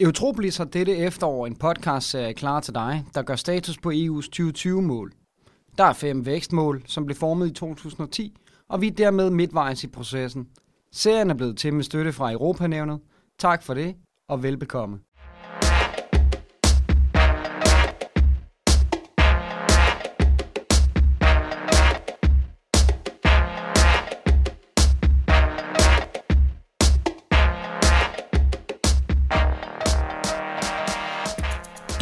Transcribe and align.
Eutropolis 0.00 0.56
har 0.56 0.64
dette 0.64 0.96
efterår 0.96 1.46
en 1.46 1.56
podcastserie 1.56 2.34
klar 2.34 2.60
til 2.60 2.74
dig, 2.74 3.04
der 3.14 3.22
gør 3.22 3.36
status 3.36 3.78
på 3.78 3.90
EU's 3.90 4.28
2020-mål. 4.36 5.12
Der 5.78 5.84
er 5.84 5.92
fem 5.92 6.26
vækstmål, 6.26 6.82
som 6.86 7.06
blev 7.06 7.16
formet 7.16 7.48
i 7.50 7.52
2010, 7.52 8.36
og 8.68 8.80
vi 8.80 8.86
er 8.86 8.90
dermed 8.90 9.30
midtvejs 9.30 9.84
i 9.84 9.88
processen. 9.88 10.48
Serien 10.92 11.30
er 11.30 11.34
blevet 11.34 11.58
til 11.58 11.74
med 11.74 11.84
støtte 11.84 12.12
fra 12.12 12.32
Europanævnet. 12.32 13.00
Tak 13.38 13.62
for 13.62 13.74
det, 13.74 13.96
og 14.28 14.42
velbekomme. 14.42 14.98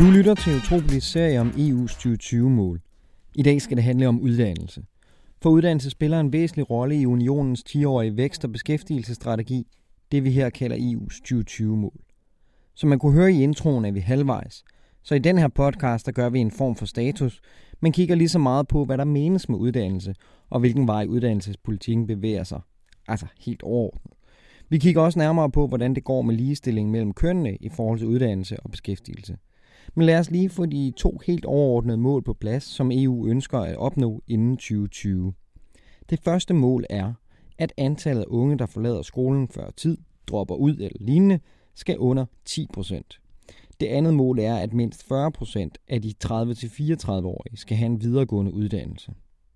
Du 0.05 0.11
lytter 0.11 0.35
til 0.35 0.57
Utropolis 0.57 1.05
serie 1.05 1.41
om 1.41 1.49
EU's 1.49 1.93
2020-mål. 1.93 2.81
I 3.35 3.43
dag 3.43 3.63
skal 3.63 3.77
det 3.77 3.85
handle 3.85 4.09
om 4.09 4.21
uddannelse. 4.21 4.85
For 5.43 5.51
uddannelse 5.51 5.91
spiller 5.91 6.21
en 6.21 6.33
væsentlig 6.33 6.71
rolle 6.71 7.01
i 7.01 7.07
unionens 7.07 7.65
10-årige 7.69 8.17
vækst- 8.17 8.45
og 8.45 8.53
beskæftigelsesstrategi, 8.53 9.67
det 10.13 10.25
vi 10.25 10.31
her 10.31 10.51
kalder 10.51 10.77
EU's 10.77 11.35
2020-mål. 11.35 12.01
Som 12.75 12.89
man 12.89 12.99
kunne 12.99 13.13
høre 13.13 13.33
i 13.33 13.43
introen 13.43 13.85
er 13.85 13.91
vi 13.91 14.01
halvvejs, 14.01 14.65
så 15.03 15.15
i 15.15 15.19
den 15.19 15.39
her 15.39 15.49
podcast 15.49 16.07
der 16.07 16.13
gør 16.13 16.31
vi 16.31 16.39
en 16.39 16.51
form 16.51 16.77
for 16.77 16.87
status, 16.87 17.41
men 17.81 17.93
kigger 17.93 18.15
lige 18.15 18.29
så 18.29 18.39
meget 18.39 18.69
på, 18.69 18.85
hvad 18.85 18.99
der 18.99 19.05
menes 19.05 19.49
med 19.49 19.59
uddannelse, 19.59 20.15
og 20.51 20.61
hvilken 20.61 20.87
vej 20.87 21.07
uddannelsespolitikken 21.09 22.07
bevæger 22.07 22.45
sig. 22.45 22.61
Altså 23.09 23.27
helt 23.41 23.63
overordnet. 23.63 24.13
Vi 24.69 24.79
kigger 24.79 25.03
også 25.03 25.19
nærmere 25.19 25.51
på, 25.51 25.67
hvordan 25.67 25.95
det 25.95 26.05
går 26.05 26.23
med 26.23 26.35
ligestilling 26.35 26.91
mellem 26.91 27.13
kønnene 27.13 27.57
i 27.57 27.69
forhold 27.69 27.99
til 27.99 28.09
uddannelse 28.09 28.61
og 28.61 28.71
beskæftigelse. 28.71 29.37
Men 29.95 30.07
lad 30.07 30.19
os 30.19 30.31
lige 30.31 30.49
få 30.49 30.67
de 30.67 30.93
to 30.97 31.21
helt 31.27 31.45
overordnede 31.45 31.99
mål 31.99 32.23
på 32.23 32.35
plads, 32.35 32.63
som 32.63 32.91
EU 32.93 33.27
ønsker 33.27 33.59
at 33.59 33.77
opnå 33.77 34.23
inden 34.29 34.57
2020. 34.57 35.33
Det 36.11 36.21
første 36.21 36.55
mål 36.55 36.85
er, 36.91 37.13
at 37.59 37.73
antallet 37.77 38.23
af 38.23 38.27
unge, 38.29 38.59
der 38.59 38.67
forlader 38.67 39.03
skolen 39.03 39.49
før 39.49 39.71
tid, 39.77 39.99
dropper 40.27 40.55
ud 40.55 40.77
eller 40.77 40.99
lignende, 41.01 41.41
skal 41.75 41.99
under 41.99 42.25
10 42.45 42.67
procent. 42.73 43.21
Det 43.81 43.87
andet 43.87 44.15
mål 44.15 44.39
er, 44.39 44.57
at 44.57 44.73
mindst 44.73 45.09
40 45.09 45.33
procent 45.33 45.79
af 45.89 46.03
de 46.03 46.15
30-34-årige 46.25 47.57
skal 47.57 47.77
have 47.77 47.87
en 47.87 48.01
videregående 48.01 48.55
uddannelse. 48.55 49.13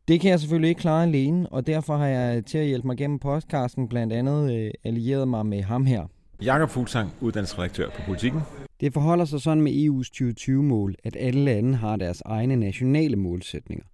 Det 0.09 0.21
kan 0.21 0.31
jeg 0.31 0.41
selvfølgelig 0.41 0.69
ikke 0.69 0.81
klare 0.81 1.03
alene, 1.03 1.49
og 1.53 1.67
derfor 1.67 1.97
har 1.97 2.07
jeg 2.07 2.45
til 2.45 2.59
at 2.59 2.67
hjælpe 2.67 2.87
mig 2.87 2.97
gennem 2.97 3.19
podcasten 3.19 3.89
blandt 3.89 4.13
andet 4.13 4.53
øh, 4.55 4.71
allieret 4.85 5.29
mig 5.29 5.47
med 5.47 5.63
ham 5.63 5.87
her. 5.87 6.07
Jakob 6.43 6.71
Fuglsang, 6.71 7.11
uddannelsesredaktør 7.21 7.91
på 7.91 8.03
Politikken. 8.07 8.41
Det 8.81 8.93
forholder 8.93 9.25
sig 9.25 9.41
sådan 9.41 9.63
med 9.63 9.73
EU's 9.73 10.25
2020-mål, 10.25 10.95
at 11.05 11.17
alle 11.21 11.45
lande 11.45 11.75
har 11.75 11.97
deres 11.97 12.23
egne 12.25 12.57
nationale 12.57 13.17
målsætninger. 13.17 13.85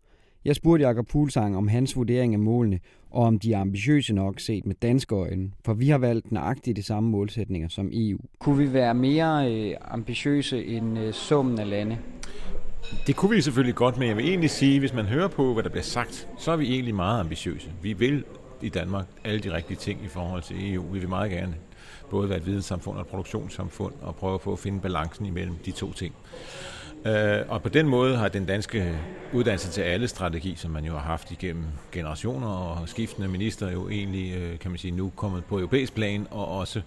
Jeg 0.44 0.56
spurgte 0.56 0.84
Jakob 0.84 1.10
Fuglsang 1.10 1.56
om 1.56 1.68
hans 1.68 1.96
vurdering 1.96 2.34
af 2.34 2.38
målene, 2.38 2.80
og 3.10 3.22
om 3.22 3.38
de 3.38 3.52
er 3.52 3.60
ambitiøse 3.60 4.14
nok 4.14 4.40
set 4.40 4.66
med 4.66 4.74
danske 4.82 5.14
øjne, 5.14 5.50
for 5.64 5.74
vi 5.74 5.88
har 5.88 5.98
valgt 5.98 6.32
nøjagtigt 6.32 6.76
de 6.76 6.82
samme 6.82 7.10
målsætninger 7.10 7.68
som 7.68 7.90
EU. 7.92 8.18
Kunne 8.38 8.58
vi 8.58 8.72
være 8.72 8.94
mere 8.94 9.52
øh, 9.52 9.76
ambitiøse 9.80 10.64
end 10.64 10.98
øh, 10.98 11.12
summen 11.12 11.58
af 11.58 11.70
lande? 11.70 11.98
Det 13.06 13.16
kunne 13.16 13.30
vi 13.30 13.40
selvfølgelig 13.40 13.74
godt, 13.74 13.98
men 13.98 14.08
jeg 14.08 14.16
vil 14.16 14.28
egentlig 14.28 14.50
sige, 14.50 14.78
hvis 14.78 14.92
man 14.92 15.04
hører 15.04 15.28
på, 15.28 15.52
hvad 15.54 15.62
der 15.62 15.70
bliver 15.70 15.82
sagt, 15.82 16.28
så 16.38 16.52
er 16.52 16.56
vi 16.56 16.72
egentlig 16.72 16.94
meget 16.94 17.20
ambitiøse. 17.20 17.70
Vi 17.82 17.92
vil 17.92 18.24
i 18.62 18.68
Danmark 18.68 19.06
alle 19.24 19.40
de 19.40 19.52
rigtige 19.52 19.76
ting 19.76 20.00
i 20.04 20.08
forhold 20.08 20.42
til 20.42 20.74
EU. 20.74 20.92
Vi 20.92 20.98
vil 20.98 21.08
meget 21.08 21.30
gerne 21.30 21.54
både 22.14 22.28
være 22.28 22.38
et 22.38 22.46
videnssamfund 22.46 22.96
og 22.96 23.00
et 23.00 23.06
produktionssamfund, 23.06 23.94
og 24.02 24.14
prøve 24.14 24.38
på 24.38 24.52
at 24.52 24.58
finde 24.58 24.80
balancen 24.80 25.26
imellem 25.26 25.54
de 25.64 25.70
to 25.70 25.92
ting. 25.92 26.14
Øh, 27.06 27.38
og 27.48 27.62
på 27.62 27.68
den 27.68 27.88
måde 27.88 28.16
har 28.16 28.28
den 28.28 28.44
danske 28.46 28.98
uddannelse 29.32 29.70
til 29.70 29.80
alle 29.80 30.08
strategi, 30.08 30.54
som 30.56 30.70
man 30.70 30.84
jo 30.84 30.92
har 30.92 31.00
haft 31.00 31.30
igennem 31.30 31.64
generationer 31.92 32.46
og 32.46 32.88
skiftende 32.88 33.28
minister, 33.28 33.70
jo 33.72 33.88
egentlig, 33.88 34.34
øh, 34.34 34.58
kan 34.58 34.70
man 34.70 34.78
sige, 34.78 34.90
nu 34.90 35.12
kommet 35.16 35.44
på 35.44 35.58
europæisk 35.58 35.94
plan, 35.94 36.26
og 36.30 36.48
også 36.48 36.80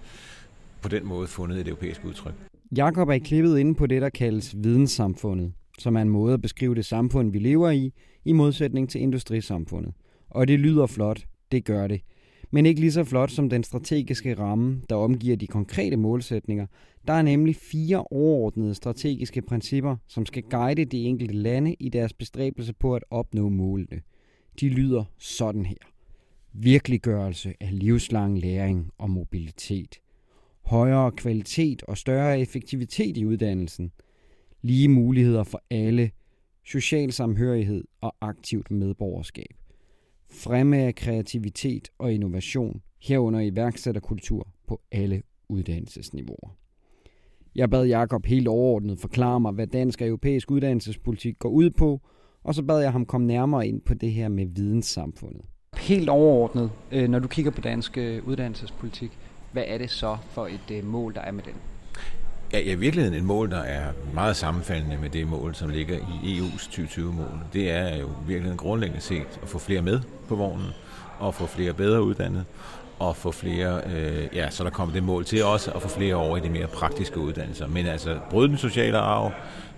på 0.81 0.89
den 0.89 1.05
måde 1.05 1.27
fundet 1.27 1.59
et 1.59 1.67
europæisk 1.67 2.05
udtryk. 2.05 2.33
Jakob 2.77 3.09
er 3.09 3.19
klippet 3.19 3.57
inde 3.57 3.75
på 3.75 3.87
det, 3.87 4.01
der 4.01 4.09
kaldes 4.09 4.55
videnssamfundet, 4.57 5.53
som 5.79 5.95
er 5.95 6.01
en 6.01 6.09
måde 6.09 6.33
at 6.33 6.41
beskrive 6.41 6.75
det 6.75 6.85
samfund, 6.85 7.31
vi 7.31 7.39
lever 7.39 7.69
i, 7.69 7.93
i 8.25 8.31
modsætning 8.33 8.89
til 8.89 9.01
industrisamfundet. 9.01 9.93
Og 10.29 10.47
det 10.47 10.59
lyder 10.59 10.85
flot, 10.85 11.19
det 11.51 11.65
gør 11.65 11.87
det 11.87 12.01
men 12.51 12.65
ikke 12.65 12.81
lige 12.81 12.91
så 12.91 13.03
flot 13.03 13.31
som 13.31 13.49
den 13.49 13.63
strategiske 13.63 14.33
ramme, 14.33 14.81
der 14.89 14.95
omgiver 14.95 15.35
de 15.35 15.47
konkrete 15.47 15.97
målsætninger. 15.97 16.65
Der 17.07 17.13
er 17.13 17.21
nemlig 17.21 17.55
fire 17.55 18.03
overordnede 18.03 18.75
strategiske 18.75 19.41
principper, 19.41 19.95
som 20.07 20.25
skal 20.25 20.43
guide 20.43 20.85
de 20.85 21.03
enkelte 21.03 21.33
lande 21.33 21.75
i 21.79 21.89
deres 21.89 22.13
bestræbelse 22.13 22.73
på 22.73 22.95
at 22.95 23.03
opnå 23.09 23.49
målene. 23.49 24.01
De 24.59 24.69
lyder 24.69 25.03
sådan 25.17 25.65
her. 25.65 25.77
Virkeliggørelse 26.53 27.53
af 27.59 27.79
livslang 27.79 28.39
læring 28.39 28.91
og 28.97 29.09
mobilitet. 29.09 29.95
Højere 30.65 31.11
kvalitet 31.11 31.83
og 31.83 31.97
større 31.97 32.39
effektivitet 32.39 33.17
i 33.17 33.25
uddannelsen. 33.25 33.91
Lige 34.61 34.87
muligheder 34.87 35.43
for 35.43 35.61
alle. 35.69 36.11
Social 36.65 37.11
samhørighed 37.11 37.83
og 38.01 38.15
aktivt 38.21 38.71
medborgerskab 38.71 39.66
fremme 40.31 40.77
af 40.77 40.95
kreativitet 40.95 41.89
og 41.97 42.13
innovation, 42.13 42.81
herunder 43.01 43.39
iværksætterkultur 43.39 44.47
på 44.67 44.81
alle 44.91 45.21
uddannelsesniveauer. 45.49 46.55
Jeg 47.55 47.69
bad 47.69 47.85
Jakob 47.85 48.25
helt 48.25 48.47
overordnet 48.47 48.99
forklare 48.99 49.39
mig, 49.39 49.51
hvad 49.51 49.67
dansk 49.67 50.01
og 50.01 50.07
europæisk 50.07 50.51
uddannelsespolitik 50.51 51.39
går 51.39 51.49
ud 51.49 51.69
på, 51.69 52.01
og 52.43 52.55
så 52.55 52.63
bad 52.63 52.81
jeg 52.81 52.91
ham 52.91 53.05
komme 53.05 53.27
nærmere 53.27 53.67
ind 53.67 53.81
på 53.81 53.93
det 53.93 54.11
her 54.11 54.29
med 54.29 54.45
videnssamfundet. 54.45 55.45
Helt 55.77 56.09
overordnet, 56.09 56.71
øh, 56.91 57.09
når 57.09 57.19
du 57.19 57.27
kigger 57.27 57.51
på 57.51 57.61
dansk 57.61 57.97
øh, 57.97 58.27
uddannelsespolitik, 58.27 59.11
hvad 59.51 59.63
er 59.67 59.77
det 59.77 59.89
så 59.89 60.17
for 60.29 60.47
et 60.47 60.71
øh, 60.71 60.85
mål, 60.85 61.13
der 61.13 61.21
er 61.21 61.31
med 61.31 61.43
den? 61.43 61.53
Ja, 62.53 62.59
i 62.59 62.75
virkeligheden 62.75 63.17
et 63.17 63.23
mål, 63.23 63.51
der 63.51 63.61
er 63.61 63.91
meget 64.13 64.35
sammenfaldende 64.35 64.97
med 64.97 65.09
det 65.09 65.27
mål, 65.27 65.55
som 65.55 65.69
ligger 65.69 65.97
i 66.23 66.39
EU's 66.39 66.69
2020-mål. 66.69 67.39
Det 67.53 67.71
er 67.71 67.97
jo 67.97 68.09
virkelig 68.27 68.57
grundlæggende 68.57 69.01
set 69.01 69.39
at 69.43 69.49
få 69.49 69.59
flere 69.59 69.81
med 69.81 69.99
på 70.27 70.35
vognen, 70.35 70.67
og 71.19 71.35
få 71.35 71.45
flere 71.45 71.73
bedre 71.73 72.03
uddannet, 72.03 72.45
og 72.99 73.15
få 73.15 73.31
flere, 73.31 73.81
øh, 73.93 74.27
ja, 74.33 74.49
så 74.49 74.63
der 74.63 74.69
kommer 74.69 74.93
det 74.93 75.03
mål 75.03 75.25
til 75.25 75.43
også 75.43 75.71
at 75.71 75.81
få 75.81 75.87
flere 75.87 76.15
over 76.15 76.37
i 76.37 76.39
de 76.39 76.49
mere 76.49 76.67
praktiske 76.67 77.19
uddannelser. 77.19 77.67
Men 77.67 77.85
altså 77.85 78.19
bryde 78.29 78.49
den 78.49 78.57
sociale 78.57 78.97
arv, 78.97 79.31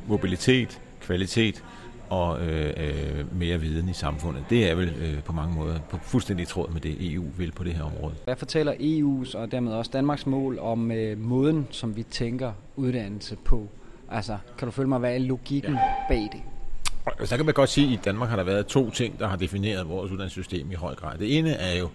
mobilitet, 0.07 0.81
kvalitet, 1.01 1.63
og 2.09 2.41
øh, 2.41 2.73
øh, 2.77 3.39
mere 3.39 3.59
viden 3.59 3.89
i 3.89 3.93
samfundet. 3.93 4.43
Det 4.49 4.69
er 4.69 4.75
vel 4.75 4.93
øh, 5.01 5.23
på 5.23 5.33
mange 5.33 5.55
måder 5.55 5.79
på 5.89 5.97
fuldstændig 6.01 6.47
tråd 6.47 6.69
med 6.71 6.81
det, 6.81 7.13
EU 7.13 7.25
vil 7.37 7.51
på 7.51 7.63
det 7.63 7.73
her 7.73 7.83
område. 7.83 8.15
Hvad 8.23 8.35
fortæller 8.35 8.73
EU's 8.73 9.37
og 9.37 9.51
dermed 9.51 9.73
også 9.73 9.91
Danmarks 9.93 10.25
mål 10.25 10.59
om 10.59 10.91
øh, 10.91 11.17
måden, 11.17 11.67
som 11.71 11.95
vi 11.95 12.03
tænker 12.03 12.51
uddannelse 12.75 13.35
på? 13.35 13.67
Altså, 14.11 14.37
kan 14.57 14.65
du 14.65 14.71
følge 14.71 14.89
mig, 14.89 14.99
hvad 14.99 15.15
er 15.15 15.19
logikken 15.19 15.73
ja. 15.73 15.79
bag 16.09 16.29
det? 16.31 16.41
Så 17.29 17.37
kan 17.37 17.45
man 17.45 17.53
godt 17.53 17.69
sige, 17.69 17.87
at 17.87 17.93
i 17.93 17.99
Danmark 18.05 18.29
har 18.29 18.35
der 18.35 18.43
været 18.43 18.67
to 18.67 18.89
ting, 18.89 19.19
der 19.19 19.27
har 19.27 19.35
defineret 19.35 19.89
vores 19.89 20.11
uddannelsessystem 20.11 20.71
i 20.71 20.75
høj 20.75 20.95
grad. 20.95 21.17
Det 21.17 21.37
ene 21.37 21.51
er 21.51 21.79
jo 21.79 21.89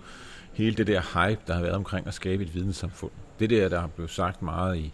hele 0.52 0.76
det 0.76 0.86
der 0.86 1.00
hype, 1.00 1.40
der 1.46 1.54
har 1.54 1.60
været 1.60 1.74
omkring 1.74 2.06
at 2.06 2.14
skabe 2.14 2.42
et 2.42 2.54
videnssamfund. 2.54 3.10
Det 3.38 3.50
der, 3.50 3.68
der 3.68 3.80
har 3.80 3.86
blevet 3.86 4.10
sagt 4.10 4.42
meget 4.42 4.76
i 4.76 4.92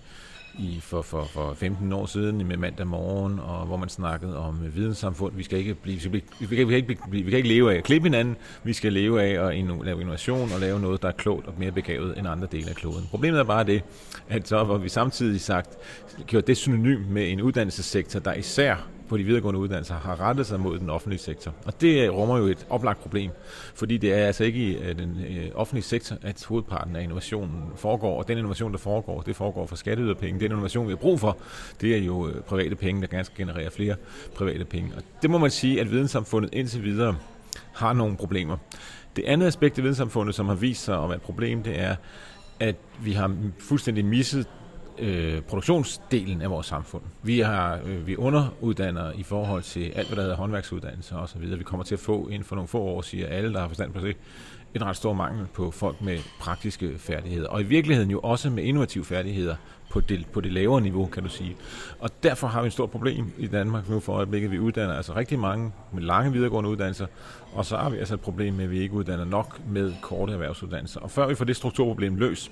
i, 0.58 0.78
for, 0.80 1.02
for, 1.02 1.24
for 1.24 1.54
15 1.54 1.92
år 1.92 2.06
siden 2.06 2.46
med 2.46 2.56
mandag 2.56 2.86
morgen, 2.86 3.38
og 3.38 3.66
hvor 3.66 3.76
man 3.76 3.88
snakkede 3.88 4.38
om 4.38 4.74
videnssamfund. 4.74 5.34
Vi 5.34 5.42
skal 5.42 5.58
ikke, 5.58 5.74
blive, 5.74 5.94
vi 5.94 6.00
skal 6.00 6.10
blive, 6.10 6.22
vi 6.48 6.56
kan, 6.56 6.68
vi 6.68 6.72
kan 6.72 6.90
ikke, 6.90 7.02
blive, 7.10 7.24
vi 7.24 7.30
kan 7.30 7.36
ikke 7.36 7.48
leve 7.48 7.72
af 7.72 7.76
at 7.76 7.84
klippe 7.84 8.06
hinanden, 8.06 8.36
vi 8.64 8.72
skal 8.72 8.92
leve 8.92 9.22
af 9.22 9.48
at 9.48 9.64
lave 9.84 10.00
innovation 10.00 10.52
og 10.54 10.60
lave 10.60 10.80
noget, 10.80 11.02
der 11.02 11.08
er 11.08 11.12
klogt 11.12 11.46
og 11.46 11.54
mere 11.58 11.72
begavet 11.72 12.18
end 12.18 12.28
andre 12.28 12.48
dele 12.52 12.68
af 12.70 12.76
kloden. 12.76 13.06
Problemet 13.10 13.40
er 13.40 13.44
bare 13.44 13.64
det, 13.64 13.82
at 14.28 14.48
så 14.48 14.64
var 14.64 14.78
vi 14.78 14.88
samtidig 14.88 15.40
sagt, 15.40 15.78
gjort 16.26 16.46
det 16.46 16.56
synonym 16.56 17.00
med 17.08 17.30
en 17.30 17.40
uddannelsessektor, 17.40 18.20
der 18.20 18.34
især 18.34 18.86
på 19.10 19.16
de 19.16 19.24
videregående 19.24 19.60
uddannelser 19.60 19.94
har 19.94 20.20
rettet 20.20 20.46
sig 20.46 20.60
mod 20.60 20.78
den 20.78 20.90
offentlige 20.90 21.20
sektor. 21.20 21.54
Og 21.64 21.80
det 21.80 22.04
øh, 22.04 22.10
rummer 22.10 22.38
jo 22.38 22.44
et 22.44 22.66
oplagt 22.70 23.00
problem, 23.00 23.30
fordi 23.74 23.96
det 23.98 24.12
er 24.12 24.26
altså 24.26 24.44
ikke 24.44 24.58
i 24.58 24.94
den 24.94 25.24
øh, 25.28 25.50
offentlige 25.54 25.84
sektor, 25.84 26.16
at 26.22 26.44
hovedparten 26.48 26.96
af 26.96 27.02
innovationen 27.02 27.62
foregår, 27.76 28.18
og 28.18 28.28
den 28.28 28.38
innovation, 28.38 28.72
der 28.72 28.78
foregår, 28.78 29.20
det 29.20 29.36
foregår 29.36 29.66
for 29.66 29.76
skatteyderpenge. 29.76 30.40
Den 30.40 30.52
innovation, 30.52 30.86
vi 30.86 30.92
har 30.92 30.96
brug 30.96 31.20
for, 31.20 31.38
det 31.80 31.94
er 31.94 31.98
jo 31.98 32.30
private 32.46 32.74
penge, 32.74 33.00
der 33.00 33.06
ganske 33.06 33.34
genererer 33.36 33.70
flere 33.70 33.96
private 34.34 34.64
penge. 34.64 34.92
Og 34.96 35.02
det 35.22 35.30
må 35.30 35.38
man 35.38 35.50
sige, 35.50 35.80
at 35.80 35.90
videnssamfundet 35.90 36.54
indtil 36.54 36.84
videre 36.84 37.16
har 37.74 37.92
nogle 37.92 38.16
problemer. 38.16 38.56
Det 39.16 39.24
andet 39.24 39.46
aspekt 39.46 39.78
af 39.78 39.84
videnssamfundet, 39.84 40.34
som 40.34 40.48
har 40.48 40.54
vist 40.54 40.84
sig 40.84 41.02
at 41.02 41.08
være 41.08 41.16
et 41.16 41.22
problem, 41.22 41.62
det 41.62 41.80
er, 41.80 41.96
at 42.60 42.76
vi 43.02 43.12
har 43.12 43.36
fuldstændig 43.58 44.04
misset 44.04 44.46
øh, 45.00 45.42
produktionsdelen 45.42 46.42
af 46.42 46.50
vores 46.50 46.66
samfund. 46.66 47.02
Vi, 47.22 47.40
har, 47.40 47.78
øh, 47.84 48.06
vi 48.06 48.16
underuddanner 48.16 49.12
i 49.12 49.22
forhold 49.22 49.62
til 49.62 49.92
alt, 49.94 50.06
hvad 50.06 50.16
der 50.16 50.22
hedder 50.22 50.36
håndværksuddannelse 50.36 51.16
og 51.16 51.28
så 51.28 51.38
videre. 51.38 51.58
Vi 51.58 51.64
kommer 51.64 51.84
til 51.84 51.94
at 51.94 52.00
få 52.00 52.28
inden 52.28 52.44
for 52.44 52.56
nogle 52.56 52.68
få 52.68 52.78
år, 52.78 53.02
siger 53.02 53.26
alle, 53.26 53.52
der 53.52 53.60
har 53.60 53.68
forstand 53.68 53.92
på 53.92 54.00
det, 54.00 54.16
en 54.74 54.84
ret 54.84 54.96
stor 54.96 55.12
mangel 55.12 55.46
på 55.54 55.70
folk 55.70 56.00
med 56.00 56.18
praktiske 56.40 56.98
færdigheder. 56.98 57.48
Og 57.48 57.60
i 57.60 57.64
virkeligheden 57.64 58.10
jo 58.10 58.20
også 58.20 58.50
med 58.50 58.64
innovative 58.64 59.04
færdigheder 59.04 59.56
på 59.90 60.00
det, 60.00 60.26
på 60.26 60.40
det 60.40 60.52
lavere 60.52 60.80
niveau, 60.80 61.06
kan 61.06 61.22
du 61.22 61.28
sige. 61.28 61.56
Og 61.98 62.10
derfor 62.22 62.46
har 62.46 62.60
vi 62.60 62.66
et 62.66 62.72
stort 62.72 62.90
problem 62.90 63.32
i 63.38 63.46
Danmark 63.46 63.88
nu 63.88 64.00
for 64.00 64.12
øjeblikket. 64.12 64.50
Vi 64.50 64.58
uddanner 64.58 64.94
altså 64.94 65.16
rigtig 65.16 65.38
mange 65.38 65.72
med 65.92 66.02
lange 66.02 66.32
videregående 66.32 66.70
uddannelser, 66.70 67.06
og 67.52 67.66
så 67.66 67.76
har 67.76 67.90
vi 67.90 67.98
altså 67.98 68.14
et 68.14 68.20
problem 68.20 68.54
med, 68.54 68.64
at 68.64 68.70
vi 68.70 68.80
ikke 68.80 68.94
uddanner 68.94 69.24
nok 69.24 69.60
med 69.68 69.92
korte 70.02 70.32
erhvervsuddannelser. 70.32 71.00
Og 71.00 71.10
før 71.10 71.26
vi 71.26 71.34
får 71.34 71.44
det 71.44 71.56
strukturproblem 71.56 72.16
løst, 72.16 72.50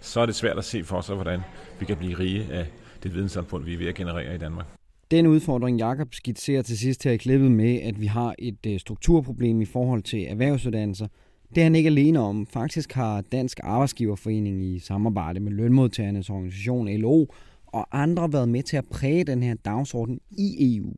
så 0.00 0.20
er 0.20 0.26
det 0.26 0.34
svært 0.34 0.58
at 0.58 0.64
se 0.64 0.84
for 0.84 1.00
sig, 1.00 1.14
hvordan 1.14 1.40
vi 1.80 1.84
kan 1.84 1.96
blive 1.96 2.18
rige 2.18 2.46
af 2.52 2.66
det 3.02 3.14
videnssamfund, 3.14 3.64
vi 3.64 3.74
er 3.74 3.78
ved 3.78 3.86
at 3.86 3.94
generere 3.94 4.34
i 4.34 4.38
Danmark. 4.38 4.66
Den 5.10 5.26
udfordring, 5.26 5.78
Jakob 5.78 6.14
skitserer 6.14 6.62
til 6.62 6.78
sidst 6.78 7.04
her 7.04 7.12
i 7.12 7.16
klippet 7.16 7.50
med, 7.50 7.80
at 7.82 8.00
vi 8.00 8.06
har 8.06 8.34
et 8.38 8.66
øh, 8.66 8.80
strukturproblem 8.80 9.60
i 9.60 9.64
forhold 9.64 10.02
til 10.02 10.22
erhvervsuddannelser, 10.22 11.06
det 11.54 11.60
er 11.60 11.64
han 11.64 11.74
ikke 11.74 11.88
alene 11.88 12.18
om. 12.18 12.46
Faktisk 12.46 12.92
har 12.92 13.20
Dansk 13.20 13.60
Arbejdsgiverforening 13.62 14.64
i 14.64 14.78
samarbejde 14.78 15.40
med 15.40 15.52
Lønmodtagernes 15.52 16.30
organisation 16.30 16.88
LO 16.88 17.26
og 17.66 18.02
andre 18.02 18.32
været 18.32 18.48
med 18.48 18.62
til 18.62 18.76
at 18.76 18.84
præge 18.90 19.24
den 19.24 19.42
her 19.42 19.54
dagsorden 19.54 20.20
i 20.30 20.76
EU. 20.76 20.94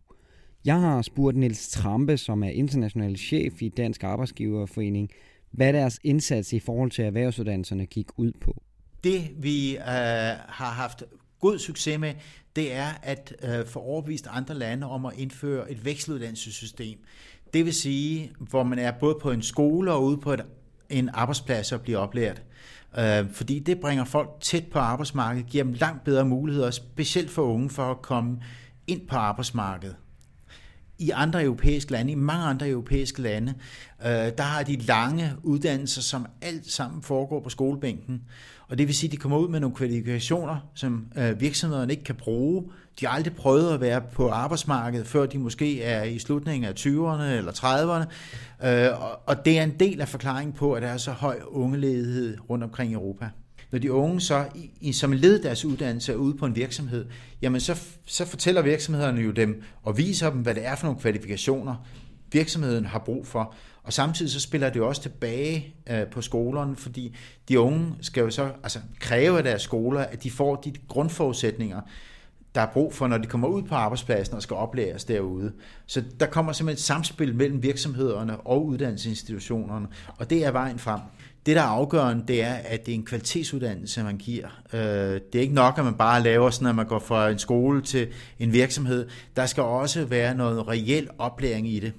Jeg 0.65 0.81
har 0.81 1.03
spurgt 1.03 1.37
Niels 1.37 1.71
Trampe, 1.71 2.17
som 2.17 2.43
er 2.43 2.49
international 2.49 3.17
chef 3.17 3.63
i 3.63 3.69
Dansk 3.69 4.05
Arbejdsgiverforening, 4.05 5.11
hvad 5.51 5.73
deres 5.73 5.99
indsats 6.05 6.53
i 6.53 6.59
forhold 6.59 6.91
til 6.91 7.05
erhvervsuddannelserne 7.05 7.87
gik 7.87 8.07
ud 8.17 8.33
på. 8.41 8.63
Det 9.05 9.31
vi 9.37 9.77
øh, 9.77 9.83
har 10.49 10.71
haft 10.71 11.03
god 11.41 11.59
succes 11.59 11.99
med, 11.99 12.15
det 12.57 12.73
er 12.73 12.89
at 13.03 13.35
øh, 13.43 13.67
få 13.67 13.79
overbevist 13.81 14.27
andre 14.31 14.55
lande 14.55 14.87
om 14.87 15.07
at 15.07 15.13
indføre 15.17 15.71
et 15.73 15.85
vekseluddannelsessystem. 15.85 16.99
Det 17.55 17.65
vil 17.65 17.75
sige, 17.75 18.33
hvor 18.39 18.63
man 18.63 18.79
er 18.79 18.93
både 19.01 19.19
på 19.23 19.31
en 19.31 19.43
skole 19.43 19.93
og 19.93 20.05
ude 20.05 20.19
på 20.19 20.33
et, 20.33 20.45
en 20.91 21.11
arbejdsplads 21.13 21.73
og 21.73 21.81
bliver 21.81 21.99
oplært. 21.99 22.43
Øh, 22.99 23.31
fordi 23.33 23.59
det 23.59 23.81
bringer 23.81 24.05
folk 24.05 24.29
tæt 24.41 24.65
på 24.67 24.79
arbejdsmarkedet, 24.79 25.49
giver 25.49 25.65
dem 25.65 25.73
langt 25.73 26.05
bedre 26.05 26.25
muligheder, 26.25 26.71
specielt 26.71 27.31
for 27.31 27.43
unge, 27.43 27.71
for 27.71 27.91
at 27.91 28.03
komme 28.03 28.43
ind 28.87 29.09
på 29.09 29.17
arbejdsmarkedet. 29.17 29.97
I 30.99 31.11
andre 31.11 31.45
europæiske 31.45 31.93
lande, 31.93 32.13
i 32.13 32.15
mange 32.15 32.45
andre 32.45 32.69
europæiske 32.69 33.23
lande, 33.23 33.55
øh, 34.01 34.09
der 34.09 34.43
har 34.43 34.63
de 34.63 34.77
lange 34.77 35.33
uddannelser, 35.43 36.03
som 36.03 36.27
alt 36.43 36.71
sammen 36.71 37.03
foregår 37.03 37.41
på 37.41 37.49
skolebænken. 37.49 38.23
Og 38.73 38.79
det 38.79 38.87
vil 38.87 38.95
sige, 38.95 39.09
at 39.09 39.13
de 39.13 39.17
kommer 39.17 39.39
ud 39.39 39.49
med 39.49 39.61
nogle 39.61 39.77
kvalifikationer, 39.77 40.57
som 40.75 41.07
øh, 41.19 41.41
virksomhederne 41.41 41.93
ikke 41.93 42.05
kan 42.05 42.15
bruge. 42.15 42.65
De 43.01 43.07
har 43.07 43.13
aldrig 43.13 43.37
prøvet 43.37 43.75
at 43.75 43.81
være 43.81 44.01
på 44.13 44.29
arbejdsmarkedet, 44.29 45.07
før 45.07 45.27
de 45.27 45.39
måske 45.39 45.83
er 45.83 46.03
i 46.03 46.19
slutningen 46.19 46.65
af 46.65 46.73
20'erne 46.73 47.23
eller 47.23 47.53
30'erne. 47.53 48.67
Øh, 48.67 48.89
og 49.27 49.45
det 49.45 49.59
er 49.59 49.63
en 49.63 49.75
del 49.81 50.01
af 50.01 50.09
forklaringen 50.09 50.53
på, 50.53 50.73
at 50.73 50.83
der 50.83 50.89
er 50.89 50.97
så 50.97 51.11
høj 51.11 51.41
ungeledighed 51.47 52.37
rundt 52.51 52.65
omkring 52.65 52.91
i 52.91 52.95
Europa. 52.95 53.29
Når 53.73 53.79
de 53.79 53.93
unge 53.93 54.21
så 54.21 54.45
i, 54.81 54.93
som 54.93 55.13
led 55.13 55.43
deres 55.43 55.65
uddannelse 55.65 56.13
er 56.13 56.17
ude 56.17 56.35
på 56.35 56.47
en 56.47 56.57
virksomhed, 56.57 57.07
jamen 57.43 57.61
så, 57.61 57.83
så 58.07 58.25
fortæller 58.27 58.63
virksomhederne 58.63 59.21
jo 59.21 59.31
dem 59.31 59.63
og 59.83 59.99
viser 59.99 60.31
dem, 60.31 60.41
hvad 60.41 60.55
det 60.55 60.67
er 60.67 60.77
for 60.77 60.87
nogle 60.87 61.01
kvalifikationer, 61.01 61.75
virksomheden 62.33 62.87
har 62.87 62.99
brug 62.99 63.27
for. 63.27 63.55
Og 63.85 63.93
samtidig 63.93 64.33
så 64.33 64.41
spiller 64.41 64.71
det 64.71 64.77
jo 64.77 64.89
også 64.89 65.03
tilbage 65.03 65.75
øh, 65.91 66.07
på 66.07 66.21
skolerne, 66.21 66.77
fordi 66.77 67.17
de 67.49 67.61
unge 67.61 67.95
skal 68.01 68.21
jo 68.21 68.31
så 68.31 68.51
altså, 68.63 68.79
kræve 69.01 69.39
af 69.39 69.45
deres 69.45 69.63
skoler, 69.63 70.01
at 70.01 70.23
de 70.23 70.31
får 70.31 70.57
de 70.57 70.73
grundforudsætninger, 70.89 71.81
der 72.55 72.61
er 72.61 72.67
brug 72.73 72.95
for, 72.95 73.07
når 73.07 73.19
de 73.19 73.27
kommer 73.27 73.49
ud 73.49 73.63
på 73.63 73.75
arbejdspladsen 73.75 74.37
og 74.37 74.43
skal 74.43 74.57
oplæres 74.57 75.05
derude. 75.05 75.53
Så 75.87 76.05
der 76.21 76.27
kommer 76.27 76.53
simpelthen 76.53 76.77
et 76.77 76.83
samspil 76.83 77.35
mellem 77.35 77.63
virksomhederne 77.63 78.41
og 78.41 78.67
uddannelsesinstitutionerne, 78.67 79.87
og 80.19 80.31
det 80.31 80.45
er 80.45 80.51
vejen 80.51 80.79
frem. 80.79 81.01
Det, 81.47 81.57
der 81.57 81.63
er 81.63 81.67
afgørende, 81.67 82.25
det 82.29 82.43
er, 82.43 82.53
at 82.53 82.87
det 82.87 82.93
er 82.93 82.97
en 82.97 83.05
kvalitetsuddannelse, 83.05 84.03
man 84.03 84.17
giver. 84.17 84.63
Øh, 84.73 84.81
det 84.81 85.35
er 85.35 85.41
ikke 85.41 85.55
nok, 85.55 85.79
at 85.79 85.85
man 85.85 85.95
bare 85.95 86.23
laver 86.23 86.51
sådan, 86.51 86.69
at 86.69 86.75
man 86.75 86.87
går 86.87 86.99
fra 86.99 87.31
en 87.31 87.39
skole 87.39 87.83
til 87.83 88.09
en 88.39 88.53
virksomhed. 88.53 89.09
Der 89.37 89.47
skal 89.47 89.63
også 89.63 90.05
være 90.05 90.35
noget 90.35 90.69
reel 90.69 91.09
oplæring 91.19 91.69
i 91.69 91.81
det. 91.81 91.93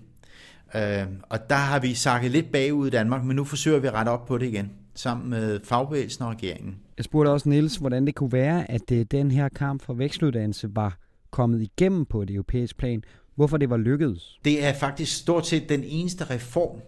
Øh, 0.75 1.05
og 1.29 1.49
der 1.49 1.55
har 1.55 1.79
vi 1.79 1.93
sakket 1.93 2.31
lidt 2.31 2.51
bagud 2.51 2.87
i 2.87 2.89
Danmark, 2.89 3.23
men 3.23 3.35
nu 3.35 3.43
forsøger 3.43 3.79
vi 3.79 3.87
at 3.87 3.93
rette 3.93 4.09
op 4.09 4.25
på 4.25 4.37
det 4.37 4.45
igen, 4.45 4.71
sammen 4.95 5.29
med 5.29 5.59
fagbevægelsen 5.63 6.23
og 6.23 6.31
regeringen. 6.31 6.75
Jeg 6.97 7.05
spurgte 7.05 7.29
også 7.29 7.49
Niels, 7.49 7.75
hvordan 7.75 8.05
det 8.05 8.15
kunne 8.15 8.31
være, 8.31 8.71
at 8.71 8.81
det, 8.89 9.11
den 9.11 9.31
her 9.31 9.49
kamp 9.49 9.81
for 9.81 9.93
vækstuddannelse 9.93 10.69
var 10.75 10.97
kommet 11.31 11.61
igennem 11.61 12.05
på 12.05 12.21
et 12.21 12.29
europæisk 12.29 12.77
plan. 12.77 13.03
Hvorfor 13.35 13.57
det 13.57 13.69
var 13.69 13.77
lykkedes? 13.77 14.39
Det 14.45 14.65
er 14.65 14.73
faktisk 14.73 15.17
stort 15.17 15.47
set 15.47 15.69
den 15.69 15.83
eneste 15.83 16.23
reform, 16.29 16.79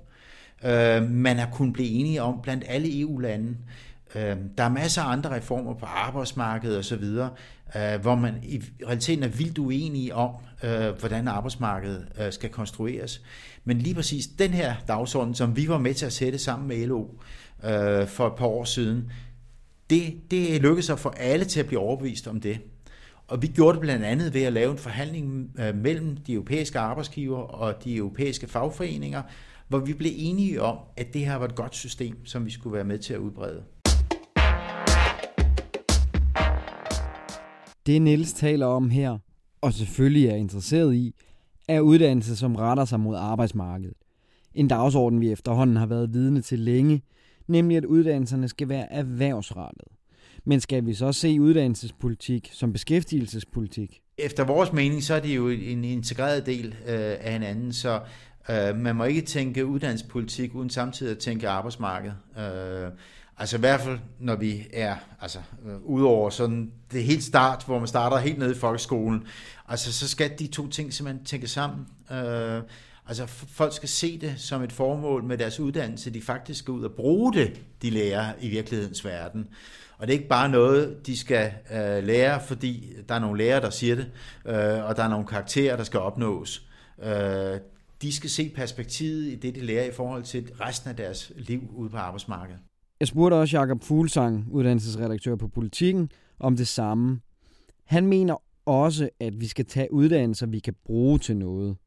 øh, 0.66 1.12
man 1.12 1.38
har 1.38 1.50
kunnet 1.54 1.74
blive 1.74 1.90
enige 1.90 2.22
om 2.22 2.40
blandt 2.44 2.64
alle 2.68 3.00
EU-lande. 3.00 3.58
Øh, 4.16 4.38
der 4.58 4.64
er 4.64 4.70
masser 4.70 5.02
af 5.02 5.12
andre 5.12 5.36
reformer 5.36 5.74
på 5.74 5.86
arbejdsmarkedet 5.86 6.78
osv., 6.78 7.04
øh, 7.76 8.02
hvor 8.02 8.16
man 8.16 8.34
i 8.44 8.64
realiteten 8.88 9.24
er 9.24 9.28
vildt 9.28 9.58
uenige 9.58 10.16
om, 10.16 10.36
øh, 10.64 10.90
hvordan 11.00 11.28
arbejdsmarkedet 11.28 12.08
øh, 12.20 12.34
skal 12.34 12.50
konstrueres. 12.50 13.22
Men 13.64 13.78
lige 13.78 13.96
præcis 13.96 14.28
den 14.28 14.52
her 14.52 14.76
dagsorden, 14.88 15.36
som 15.36 15.56
vi 15.56 15.68
var 15.68 15.78
med 15.78 15.94
til 15.94 16.06
at 16.06 16.14
sætte 16.14 16.40
sammen 16.40 16.68
med 16.68 16.88
LO 16.88 17.08
for 18.08 18.28
et 18.28 18.36
par 18.38 18.46
år 18.46 18.64
siden, 18.64 19.12
det, 19.90 20.14
det 20.32 20.62
lykkedes 20.62 20.90
at 20.90 21.00
få 21.00 21.10
alle 21.10 21.46
til 21.46 21.60
at 21.60 21.66
blive 21.66 21.80
overbevist 21.80 22.28
om 22.28 22.42
det. 22.42 22.60
Og 23.28 23.42
vi 23.42 23.48
gjorde 23.48 23.74
det 23.74 23.82
blandt 23.82 24.06
andet 24.06 24.34
ved 24.34 24.44
at 24.44 24.54
lave 24.54 24.72
en 24.72 24.78
forhandling 24.78 25.52
mellem 25.76 26.18
de 26.18 26.34
europæiske 26.34 26.80
arbejdsgiver 26.80 27.38
og 27.38 27.84
de 27.84 27.96
europæiske 27.96 28.48
fagforeninger, 28.48 29.22
hvor 29.68 29.80
vi 29.80 29.94
blev 29.94 30.12
enige 30.16 30.62
om, 30.62 30.78
at 30.98 31.14
det 31.14 31.26
her 31.26 31.36
var 31.36 31.46
et 31.46 31.56
godt 31.56 31.76
system, 31.76 32.26
som 32.26 32.46
vi 32.46 32.52
skulle 32.52 32.74
være 32.74 32.84
med 32.84 33.00
til 33.00 33.14
at 33.14 33.20
udbrede. 33.20 33.64
Det 37.86 38.02
Niels 38.02 38.34
taler 38.34 38.66
om 38.66 38.90
her, 38.90 39.18
og 39.62 39.74
selvfølgelig 39.74 40.28
er 40.28 40.36
interesseret 40.36 40.96
i, 40.96 41.16
er 41.68 41.80
uddannelse, 41.80 42.36
som 42.36 42.56
retter 42.56 42.86
sig 42.86 43.00
mod 43.00 43.16
arbejdsmarkedet. 43.16 43.98
En 44.54 44.68
dagsorden, 44.68 45.22
vi 45.22 45.32
efterhånden 45.32 45.76
har 45.76 45.86
været 45.86 46.14
vidne 46.14 46.42
til 46.42 46.60
længe, 46.60 47.02
nemlig 47.48 47.78
at 47.78 47.86
uddannelserne 47.86 48.48
skal 48.48 48.70
være 48.70 48.94
erhvervsrettet. 48.94 49.88
Men 50.46 50.62
skal 50.62 50.86
vi 50.86 50.94
så 50.94 51.12
se 51.12 51.42
uddannelsespolitik 51.42 52.50
som 52.54 52.74
beskæftigelsespolitik? 52.74 54.02
Efter 54.18 54.44
vores 54.44 54.74
mening, 54.74 55.04
så 55.04 55.14
er 55.14 55.20
det 55.20 55.36
jo 55.36 55.50
en 55.50 55.84
integreret 55.84 56.46
del 56.46 56.68
øh, 56.68 57.16
af 57.20 57.34
hinanden, 57.34 57.74
så 57.74 58.02
øh, 58.50 58.76
man 58.78 58.96
må 58.96 59.04
ikke 59.04 59.22
tænke 59.22 59.66
uddannelsespolitik 59.66 60.56
uden 60.56 60.70
samtidig 60.70 61.12
at 61.12 61.18
tænke 61.18 61.50
arbejdsmarked. 61.50 62.12
Øh, 62.38 62.92
Altså 63.38 63.58
i 63.58 63.60
hvert 63.60 63.82
fald, 63.82 64.00
når 64.20 64.36
vi 64.36 64.68
er 64.74 64.96
altså, 65.22 65.40
øh, 65.66 65.82
udover 65.82 66.30
sådan 66.30 66.72
det 66.92 67.04
helt 67.04 67.24
start, 67.24 67.64
hvor 67.66 67.80
man 67.80 67.88
starter 67.88 68.18
helt 68.18 68.40
nede 68.40 68.52
i 68.52 68.56
folkeskolen, 68.56 69.28
altså 69.68 69.94
så 69.94 70.08
skal 70.08 70.40
de 70.40 70.48
to 70.48 70.68
ting 70.68 70.94
simpelthen 70.94 71.26
tænke 71.26 71.48
sammen. 71.48 71.88
Øh, 72.12 72.62
altså 73.08 73.26
folk 73.28 73.74
skal 73.74 73.90
se 73.90 74.18
det 74.18 74.34
som 74.38 74.64
et 74.64 74.72
formål 74.72 75.24
med 75.24 75.38
deres 75.38 75.60
uddannelse, 75.60 76.10
de 76.10 76.22
faktisk 76.22 76.60
skal 76.60 76.72
ud 76.72 76.84
og 76.84 76.92
bruge 76.92 77.34
det, 77.34 77.62
de 77.82 77.90
lærer 77.90 78.34
i 78.42 78.50
virkelighedens 78.50 79.06
verden. 79.06 79.48
Og 79.98 80.08
det 80.08 80.14
er 80.14 80.18
ikke 80.18 80.30
bare 80.30 80.50
noget, 80.50 81.08
de 81.08 81.18
skal 81.18 81.52
øh, 81.72 82.04
lære, 82.04 82.42
fordi 82.42 82.94
der 83.10 83.16
er 83.16 83.20
nogle 83.20 83.38
lærere, 83.38 83.62
der 83.62 83.70
siger 83.70 83.96
det, 83.96 84.12
øh, 84.46 84.86
og 84.86 84.96
der 84.96 85.04
er 85.04 85.10
nogle 85.10 85.28
karakterer, 85.28 85.78
der 85.78 85.84
skal 85.84 86.00
opnås. 86.00 86.68
Øh, 87.04 87.60
de 88.02 88.14
skal 88.14 88.30
se 88.30 88.52
perspektivet 88.56 89.26
i 89.26 89.36
det, 89.36 89.56
de 89.56 89.62
lærer 89.62 89.86
i 89.86 89.92
forhold 89.92 90.24
til 90.24 90.52
resten 90.62 90.90
af 90.90 90.96
deres 90.96 91.32
liv 91.36 91.62
ude 91.76 91.90
på 91.90 91.98
arbejdsmarkedet. 91.98 92.60
Jeg 93.00 93.08
spurgte 93.08 93.36
også 93.36 93.58
Jakob 93.58 93.84
Fuglsang, 93.84 94.48
uddannelsesredaktør 94.52 95.36
på 95.36 95.48
Politiken, 95.48 96.10
om 96.40 96.58
det 96.58 96.68
samme. 96.68 97.20
Han 97.86 98.08
mener 98.08 98.36
også, 98.66 99.10
at 99.20 99.42
vi 99.42 99.48
skal 99.48 99.66
tage 99.66 99.94
uddannelser, 99.94 100.46
vi 100.46 100.60
kan 100.60 100.76
bruge 100.86 101.20
til 101.20 101.38
noget. 101.38 101.78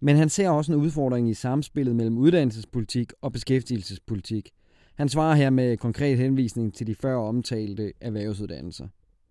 Men 0.00 0.16
han 0.16 0.28
ser 0.28 0.50
også 0.50 0.72
en 0.72 0.78
udfordring 0.78 1.30
i 1.30 1.34
samspillet 1.34 1.96
mellem 1.96 2.18
uddannelsespolitik 2.18 3.12
og 3.22 3.32
beskæftigelsespolitik. 3.32 4.50
Han 4.94 5.08
svarer 5.08 5.34
her 5.34 5.50
med 5.50 5.76
konkret 5.76 6.18
henvisning 6.18 6.74
til 6.74 6.86
de 6.86 6.94
før 6.94 7.16
omtalte 7.16 7.92
erhvervsuddannelser. 8.00 8.88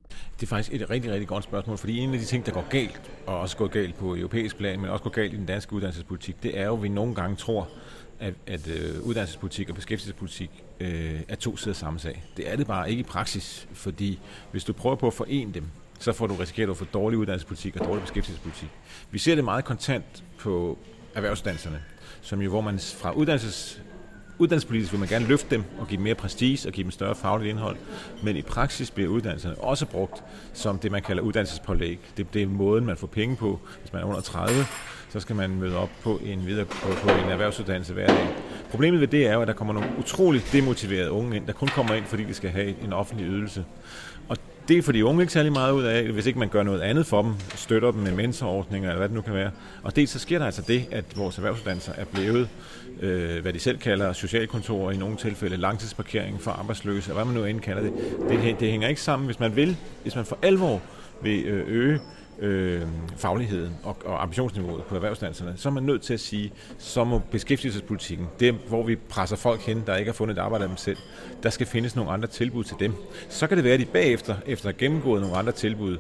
Det 0.10 0.44
er 0.44 0.48
faktisk 0.48 0.74
et 0.74 0.90
rigtig, 0.90 1.12
rigtig 1.12 1.28
godt 1.28 1.44
spørgsmål, 1.44 1.78
fordi 1.78 1.98
en 1.98 2.14
af 2.14 2.20
de 2.20 2.26
ting, 2.26 2.46
der 2.46 2.52
går 2.52 2.70
galt, 2.70 3.12
og 3.26 3.40
også 3.40 3.58
går 3.58 3.68
galt 3.68 3.96
på 3.96 4.16
europæisk 4.16 4.58
plan, 4.58 4.80
men 4.80 4.90
også 4.90 5.04
går 5.04 5.10
galt 5.10 5.34
i 5.34 5.38
den 5.38 5.46
danske 5.46 5.74
uddannelsespolitik, 5.74 6.44
det 6.44 6.60
er 6.60 6.66
jo, 6.66 6.76
at 6.76 6.84
vi 6.84 6.90
nogle 6.90 7.16
gange 7.16 7.36
tror, 7.36 7.70
at, 8.20 8.34
at 8.48 8.68
øh, 8.68 9.02
uddannelsespolitik 9.02 9.70
og 9.70 9.76
beskæftigelsespolitik 9.76 10.64
øh, 10.80 11.20
er 11.28 11.36
to 11.36 11.58
sider 11.58 11.74
samme 11.74 12.00
sag. 12.00 12.24
Det 12.38 12.52
er 12.52 12.56
det 12.56 12.68
bare 12.68 12.90
ikke 12.90 13.00
i 13.00 13.04
praksis, 13.04 13.68
fordi 13.74 14.20
hvis 14.52 14.64
du 14.64 14.74
prøver 14.74 14.96
på 14.96 15.08
at 15.08 15.14
forene 15.14 15.54
dem, 15.54 15.64
så 16.00 16.14
får 16.14 16.28
du 16.28 16.36
risikeret 16.36 16.70
at 16.70 16.78
få 16.78 16.86
dårlig 16.86 17.20
uddannelsespolitik 17.20 17.76
og 17.76 17.86
dårlig 17.86 18.02
beskæftigelsespolitik. 18.02 18.70
Vi 19.12 19.20
ser 19.20 19.36
det 19.36 19.44
meget 19.44 19.66
kontant 19.66 20.24
på 20.40 20.78
erhvervsuddannelserne, 21.16 21.84
som 22.22 22.42
jo, 22.42 22.50
hvor 22.50 22.62
man 22.62 22.80
fra 22.80 23.12
uddannelses 23.12 23.82
uddannelsespolitisk 24.40 24.92
vil 24.92 25.00
man 25.00 25.10
gerne 25.10 25.28
løfte 25.28 25.50
dem 25.50 25.64
og 25.80 25.88
give 25.88 25.98
dem 25.98 26.04
mere 26.04 26.16
prestige 26.16 26.68
og 26.68 26.74
give 26.74 26.84
dem 26.84 26.92
større 26.92 27.16
fagligt 27.16 27.50
indhold, 27.50 27.78
men 28.24 28.36
i 28.36 28.42
praksis 28.42 28.92
bliver 28.92 29.10
uddannelserne 29.10 29.56
også 29.58 29.86
brugt 29.86 30.24
som 30.54 30.80
det, 30.80 30.92
man 30.92 31.02
kalder 31.02 31.24
uddannelsespålæg. 31.24 32.00
Det, 32.18 32.34
det 32.34 32.42
er 32.42 32.48
måden, 32.48 32.86
man 32.86 32.98
får 32.98 33.08
penge 33.08 33.36
på, 33.36 33.60
hvis 33.82 33.94
man 33.94 34.02
er 34.02 34.06
under 34.06 34.22
30, 34.22 34.66
så 35.10 35.20
skal 35.20 35.36
man 35.36 35.50
møde 35.60 35.78
op 35.78 35.90
på 36.04 36.20
en, 36.26 36.46
videre, 36.46 36.66
på, 36.66 36.88
på 37.04 37.10
en 37.10 37.30
erhvervsuddannelse 37.30 37.94
hver 37.94 38.08
dag. 38.08 38.28
Problemet 38.70 39.02
ved 39.02 39.08
det 39.08 39.28
er 39.28 39.34
jo, 39.34 39.42
at 39.42 39.48
der 39.48 39.54
kommer 39.54 39.74
nogle 39.74 39.90
utroligt 40.00 40.50
demotiverede 40.54 41.12
unge 41.12 41.36
ind, 41.36 41.48
der 41.48 41.54
kun 41.54 41.68
kommer 41.68 41.94
ind, 41.94 42.06
fordi 42.06 42.24
de 42.24 42.34
skal 42.34 42.50
have 42.50 42.84
en 42.84 42.94
offentlig 42.94 43.28
ydelse. 43.28 43.66
Og 44.30 44.38
det 44.68 44.86
får 44.86 44.92
de 44.92 45.06
unge 45.06 45.22
ikke 45.22 45.34
særlig 45.34 45.52
meget 45.52 45.74
ud 45.74 45.84
af, 45.84 46.04
hvis 46.04 46.26
ikke 46.26 46.40
man 46.40 46.50
gør 46.50 46.64
noget 46.64 46.82
andet 46.82 47.06
for 47.06 47.22
dem, 47.22 47.34
støtter 47.56 47.92
dem 47.92 48.02
med 48.02 48.12
mentorordninger 48.12 48.90
eller 48.90 48.98
hvad 48.98 49.10
det 49.10 49.16
nu 49.16 49.22
kan 49.22 49.34
være. 49.34 49.52
Og 49.84 49.96
dels 49.96 50.12
så 50.12 50.20
sker 50.20 50.40
der 50.40 50.46
altså 50.46 50.62
det, 50.68 50.86
at 50.92 51.06
vores 51.18 51.38
erhvervsuddannelser 51.38 51.94
er 51.98 52.06
blevet, 52.06 52.50
øh, 53.02 53.42
hvad 53.42 53.54
de 53.54 53.60
selv 53.60 53.78
kalder 53.78 54.14
socialkontorer, 54.14 54.92
i 54.92 54.98
nogle 54.98 55.18
tilfælde 55.18 55.58
langtidsparkering 55.58 56.42
for 56.42 56.52
arbejdsløse, 56.52 57.12
og 57.12 57.16
hvad 57.16 57.26
man 57.26 57.36
nu 57.36 57.46
end 57.46 57.60
kalder 57.60 57.82
det. 57.82 57.94
det. 58.30 58.60
Det 58.60 58.72
hænger 58.72 58.88
ikke 58.88 59.02
sammen, 59.02 59.26
hvis 59.26 59.40
man 59.40 59.56
vil, 59.56 59.78
hvis 60.04 60.16
man 60.16 60.26
for 60.26 60.38
alvor 60.42 60.82
vil 61.24 61.46
øh, 61.46 61.64
øge 61.68 62.00
øh, 62.40 62.82
fagligheden 63.16 63.78
og, 63.84 63.98
og 64.06 64.22
ambitionsniveauet 64.22 64.84
på 64.84 64.96
erhvervsdanserne, 64.96 65.54
så 65.56 65.70
er 65.70 65.74
man 65.74 65.84
nødt 65.84 66.02
til 66.02 66.14
at 66.14 66.20
sige, 66.20 66.52
så 66.78 67.04
må 67.04 67.22
beskæftigelsespolitikken, 67.32 68.28
det 68.40 68.54
hvor 68.54 68.84
vi 68.84 68.96
presser 68.96 69.36
folk 69.36 69.62
hen, 69.62 69.84
der 69.88 69.96
ikke 69.96 70.10
har 70.10 70.14
fundet 70.14 70.38
et 70.38 70.42
arbejde 70.42 70.64
af 70.64 70.68
dem 70.70 70.78
selv, 70.78 70.98
der 71.44 71.50
skal 71.50 71.68
findes 71.68 71.96
nogle 71.96 72.12
andre 72.12 72.28
tilbud 72.28 72.64
til 72.64 72.76
dem. 72.80 72.94
Så 73.30 73.48
kan 73.48 73.58
det 73.58 73.64
være, 73.64 73.74
at 73.74 73.80
de 73.80 73.86
bagefter, 73.86 74.36
efter 74.46 74.70
at 74.70 74.76
have 74.76 74.80
gennemgået 74.80 75.22
nogle 75.22 75.38
andre 75.38 75.52
tilbud, 75.52 75.98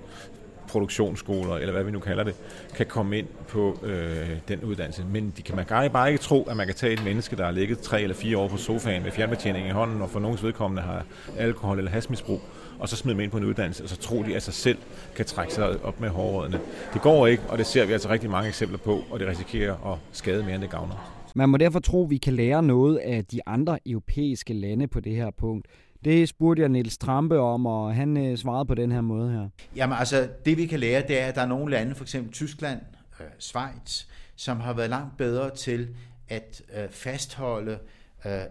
produktionsskoler, 0.67 1.55
eller 1.55 1.71
hvad 1.73 1.83
vi 1.83 1.91
nu 1.91 1.99
kalder 1.99 2.23
det, 2.23 2.35
kan 2.75 2.85
komme 2.85 3.17
ind 3.17 3.27
på 3.47 3.79
øh, 3.83 4.27
den 4.47 4.63
uddannelse. 4.63 5.05
Men 5.11 5.33
de 5.37 5.41
kan 5.41 5.55
man 5.55 5.91
bare 5.91 6.11
ikke 6.11 6.23
tro, 6.23 6.43
at 6.43 6.57
man 6.57 6.65
kan 6.65 6.75
tage 6.75 6.93
et 6.93 7.03
menneske, 7.03 7.35
der 7.35 7.45
har 7.45 7.51
ligget 7.51 7.79
tre 7.79 8.01
eller 8.01 8.15
fire 8.15 8.37
år 8.37 8.47
på 8.47 8.57
sofaen 8.57 9.03
med 9.03 9.11
fjernbetjening 9.11 9.67
i 9.67 9.71
hånden, 9.71 10.01
og 10.01 10.09
for 10.09 10.19
nogens 10.19 10.43
vedkommende 10.43 10.81
har 10.81 11.05
alkohol 11.37 11.77
eller 11.77 11.91
hasmisbrug, 11.91 12.41
og 12.79 12.89
så 12.89 12.95
smide 12.95 13.13
dem 13.13 13.21
ind 13.21 13.31
på 13.31 13.37
en 13.37 13.43
uddannelse, 13.43 13.83
og 13.83 13.89
så 13.89 13.97
tro 13.97 14.23
de 14.23 14.35
af 14.35 14.41
sig 14.41 14.53
selv 14.53 14.77
kan 15.15 15.25
trække 15.25 15.53
sig 15.53 15.83
op 15.83 15.99
med 15.99 16.09
hårrøddene. 16.09 16.59
Det 16.93 17.01
går 17.01 17.27
ikke, 17.27 17.43
og 17.49 17.57
det 17.57 17.65
ser 17.65 17.85
vi 17.85 17.93
altså 17.93 18.09
rigtig 18.09 18.29
mange 18.29 18.47
eksempler 18.47 18.77
på, 18.77 19.03
og 19.11 19.19
det 19.19 19.27
risikerer 19.27 19.93
at 19.93 19.99
skade 20.11 20.43
mere, 20.43 20.53
end 20.53 20.61
det 20.61 20.69
gavner. 20.71 21.13
Man 21.35 21.49
må 21.49 21.57
derfor 21.57 21.79
tro, 21.79 22.03
at 22.03 22.09
vi 22.09 22.17
kan 22.17 22.33
lære 22.33 22.63
noget 22.63 22.97
af 22.97 23.25
de 23.25 23.39
andre 23.45 23.79
europæiske 23.85 24.53
lande 24.53 24.87
på 24.87 24.99
det 24.99 25.15
her 25.15 25.31
punkt. 25.37 25.67
Det 26.05 26.29
spurgte 26.29 26.61
jeg 26.61 26.69
Niels 26.69 26.97
Trampe 26.97 27.39
om, 27.39 27.65
og 27.65 27.95
han 27.95 28.17
øh, 28.17 28.37
svarede 28.37 28.65
på 28.65 28.75
den 28.75 28.91
her 28.91 29.01
måde 29.01 29.31
her. 29.31 29.49
Jamen 29.75 29.97
altså, 29.99 30.27
det 30.45 30.57
vi 30.57 30.65
kan 30.65 30.79
lære, 30.79 31.03
det 31.07 31.21
er, 31.21 31.25
at 31.25 31.35
der 31.35 31.41
er 31.41 31.47
nogle 31.47 31.71
lande, 31.71 31.95
for 31.95 32.03
eksempel 32.03 32.33
Tyskland, 32.33 32.79
øh, 33.19 33.25
Schweiz, 33.39 34.05
som 34.35 34.59
har 34.59 34.73
været 34.73 34.89
langt 34.89 35.17
bedre 35.17 35.55
til 35.55 35.87
at 36.29 36.61
øh, 36.77 36.89
fastholde 36.89 37.71
øh, 37.71 37.77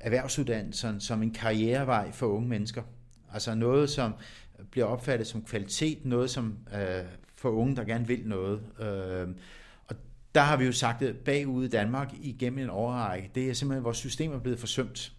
erhvervsuddannelsen 0.01 1.01
som 1.01 1.23
en 1.23 1.31
karrierevej 1.31 2.13
for 2.13 2.27
unge 2.27 2.49
mennesker. 2.49 2.83
Altså 3.33 3.55
noget, 3.55 3.91
som 3.91 4.13
bliver 4.71 4.87
opfattet 4.87 5.27
som 5.27 5.43
kvalitet, 5.43 6.05
noget 6.05 6.31
som 6.31 6.59
øh, 6.75 7.05
for 7.35 7.51
unge, 7.51 7.77
der 7.77 7.85
gerne 7.85 8.07
vil 8.07 8.23
noget. 8.27 8.61
Øh, 8.81 9.29
og 9.87 9.97
der 10.35 10.41
har 10.41 10.57
vi 10.57 10.65
jo 10.65 10.73
sagt 10.73 11.01
det 11.01 11.17
bagud 11.17 11.65
i 11.65 11.69
Danmark 11.69 12.15
igennem 12.23 12.59
en 12.59 12.71
overrække. 12.71 13.31
Det 13.35 13.51
er 13.51 13.53
simpelthen, 13.53 13.85
vores 13.85 13.97
system 13.97 14.33
er 14.33 14.39
blevet 14.39 14.59
forsømt. 14.59 15.13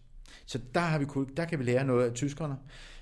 Så 0.45 0.59
der, 0.73 0.79
har 0.79 0.99
vi, 0.99 1.05
der 1.37 1.45
kan 1.45 1.59
vi 1.59 1.63
lære 1.63 1.85
noget 1.85 2.09
af 2.09 2.13
tyskerne, 2.13 2.55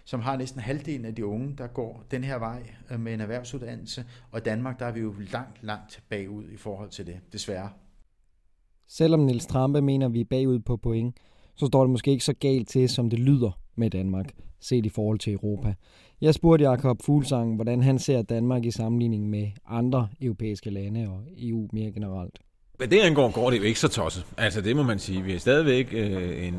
som 0.05 0.21
har 0.21 0.37
næsten 0.37 0.61
halvdelen 0.61 1.05
af 1.05 1.15
de 1.15 1.25
unge, 1.25 1.55
der 1.57 1.67
går 1.67 2.03
den 2.11 2.23
her 2.23 2.37
vej 2.37 2.63
øh, 2.91 2.99
med 2.99 3.13
en 3.13 3.21
erhvervsuddannelse. 3.21 4.05
Og 4.31 4.39
i 4.39 4.41
Danmark, 4.41 4.79
der 4.79 4.85
er 4.85 4.91
vi 4.91 4.99
jo 4.99 5.13
langt, 5.31 5.63
langt 5.63 6.03
bagud 6.09 6.49
i 6.49 6.57
forhold 6.57 6.89
til 6.89 7.07
det, 7.07 7.19
desværre. 7.33 7.69
Selvom 8.87 9.19
Nils 9.19 9.45
Trampe 9.45 9.81
mener, 9.81 10.05
at 10.05 10.13
vi 10.13 10.21
er 10.21 10.25
bagud 10.29 10.59
på 10.59 10.77
point, 10.77 11.17
så 11.55 11.65
står 11.65 11.83
det 11.83 11.89
måske 11.91 12.11
ikke 12.11 12.23
så 12.23 12.33
galt 12.33 12.67
til, 12.67 12.89
som 12.89 13.09
det 13.09 13.19
lyder 13.19 13.59
med 13.75 13.89
Danmark, 13.89 14.31
set 14.59 14.85
i 14.85 14.89
forhold 14.89 15.19
til 15.19 15.33
Europa. 15.33 15.73
Jeg 16.21 16.33
spurgte 16.33 16.65
Jakob 16.65 17.01
Fuglsang, 17.01 17.55
hvordan 17.55 17.83
han 17.83 17.99
ser 17.99 18.21
Danmark 18.21 18.65
i 18.65 18.71
sammenligning 18.71 19.29
med 19.29 19.47
andre 19.67 20.07
europæiske 20.21 20.69
lande 20.69 21.07
og 21.09 21.23
EU 21.37 21.69
mere 21.73 21.91
generelt. 21.91 22.39
Hvad 22.77 22.87
det 22.87 22.99
angår, 22.99 23.31
går 23.31 23.49
det 23.49 23.57
jo 23.57 23.63
ikke 23.63 23.79
så 23.79 23.87
tosset. 23.87 24.25
Altså 24.37 24.61
det 24.61 24.75
må 24.75 24.83
man 24.83 24.99
sige. 24.99 25.21
Vi 25.21 25.31
har 25.31 25.39
stadigvæk 25.39 25.93
øh, 25.93 26.07
en, 26.07 26.13
øh, 26.13 26.47
en, 26.47 26.55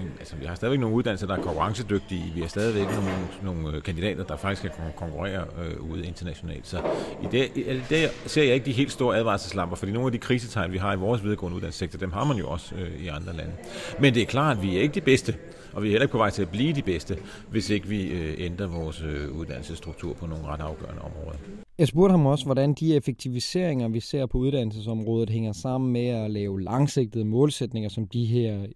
en, 0.00 0.12
altså, 0.18 0.36
vi 0.36 0.44
har 0.46 0.54
stadigvæk 0.54 0.80
nogle 0.80 0.96
uddannelser, 0.96 1.26
der 1.26 1.36
er 1.36 1.42
konkurrencedygtige. 1.42 2.32
Vi 2.34 2.40
har 2.40 2.48
stadigvæk 2.48 2.86
nogle, 2.94 3.10
nogle 3.42 3.76
øh, 3.76 3.82
kandidater, 3.82 4.24
der 4.24 4.36
faktisk 4.36 4.62
kan 4.62 4.70
konkurrere 4.96 5.44
øh, 5.64 5.90
ude 5.90 6.06
internationalt. 6.06 6.66
Så 6.66 6.78
i 7.22 7.26
det, 7.30 7.50
i 7.56 7.80
det 7.88 8.10
ser 8.26 8.42
jeg 8.42 8.54
ikke 8.54 8.66
de 8.66 8.72
helt 8.72 8.92
store 8.92 9.16
advarselslamper, 9.16 9.76
fordi 9.76 9.92
nogle 9.92 10.06
af 10.06 10.12
de 10.12 10.18
krisetegn, 10.18 10.72
vi 10.72 10.78
har 10.78 10.94
i 10.94 10.96
vores 10.96 11.22
videregående 11.22 11.56
uddannelsessektor, 11.56 11.98
dem 11.98 12.12
har 12.12 12.24
man 12.24 12.36
jo 12.36 12.48
også 12.48 12.74
øh, 12.74 13.04
i 13.04 13.08
andre 13.08 13.36
lande. 13.36 13.52
Men 14.00 14.14
det 14.14 14.22
er 14.22 14.26
klart, 14.26 14.56
at 14.56 14.62
vi 14.62 14.76
er 14.76 14.80
ikke 14.80 14.94
de 14.94 15.00
bedste, 15.00 15.34
og 15.72 15.82
vi 15.82 15.88
er 15.88 15.90
heller 15.90 16.04
ikke 16.04 16.12
på 16.12 16.18
vej 16.18 16.30
til 16.30 16.42
at 16.42 16.50
blive 16.50 16.72
de 16.72 16.82
bedste, 16.82 17.18
hvis 17.50 17.70
ikke 17.70 17.88
vi 17.88 18.02
øh, 18.02 18.34
ændrer 18.38 18.66
vores 18.66 19.02
øh, 19.02 19.38
uddannelsesstruktur 19.38 20.14
på 20.14 20.26
nogle 20.26 20.44
ret 20.44 20.60
afgørende 20.60 21.02
områder. 21.02 21.38
Jeg 21.78 21.88
spurgte 21.88 22.10
ham 22.10 22.26
også, 22.26 22.44
hvordan 22.44 22.74
de 22.74 22.96
effektiviseringer, 22.96 23.88
vi 23.88 24.00
ser 24.00 24.26
på 24.26 24.38
uddannelsesområdet, 24.38 25.30
hænger 25.30 25.52
sammen 25.52 25.92
med 25.92 26.06
at 26.06 26.30
lave 26.30 26.62
langsigtede 26.62 27.24
målsætninger, 27.24 27.88
som 27.88 28.06
de 28.06 28.24
her 28.24 28.66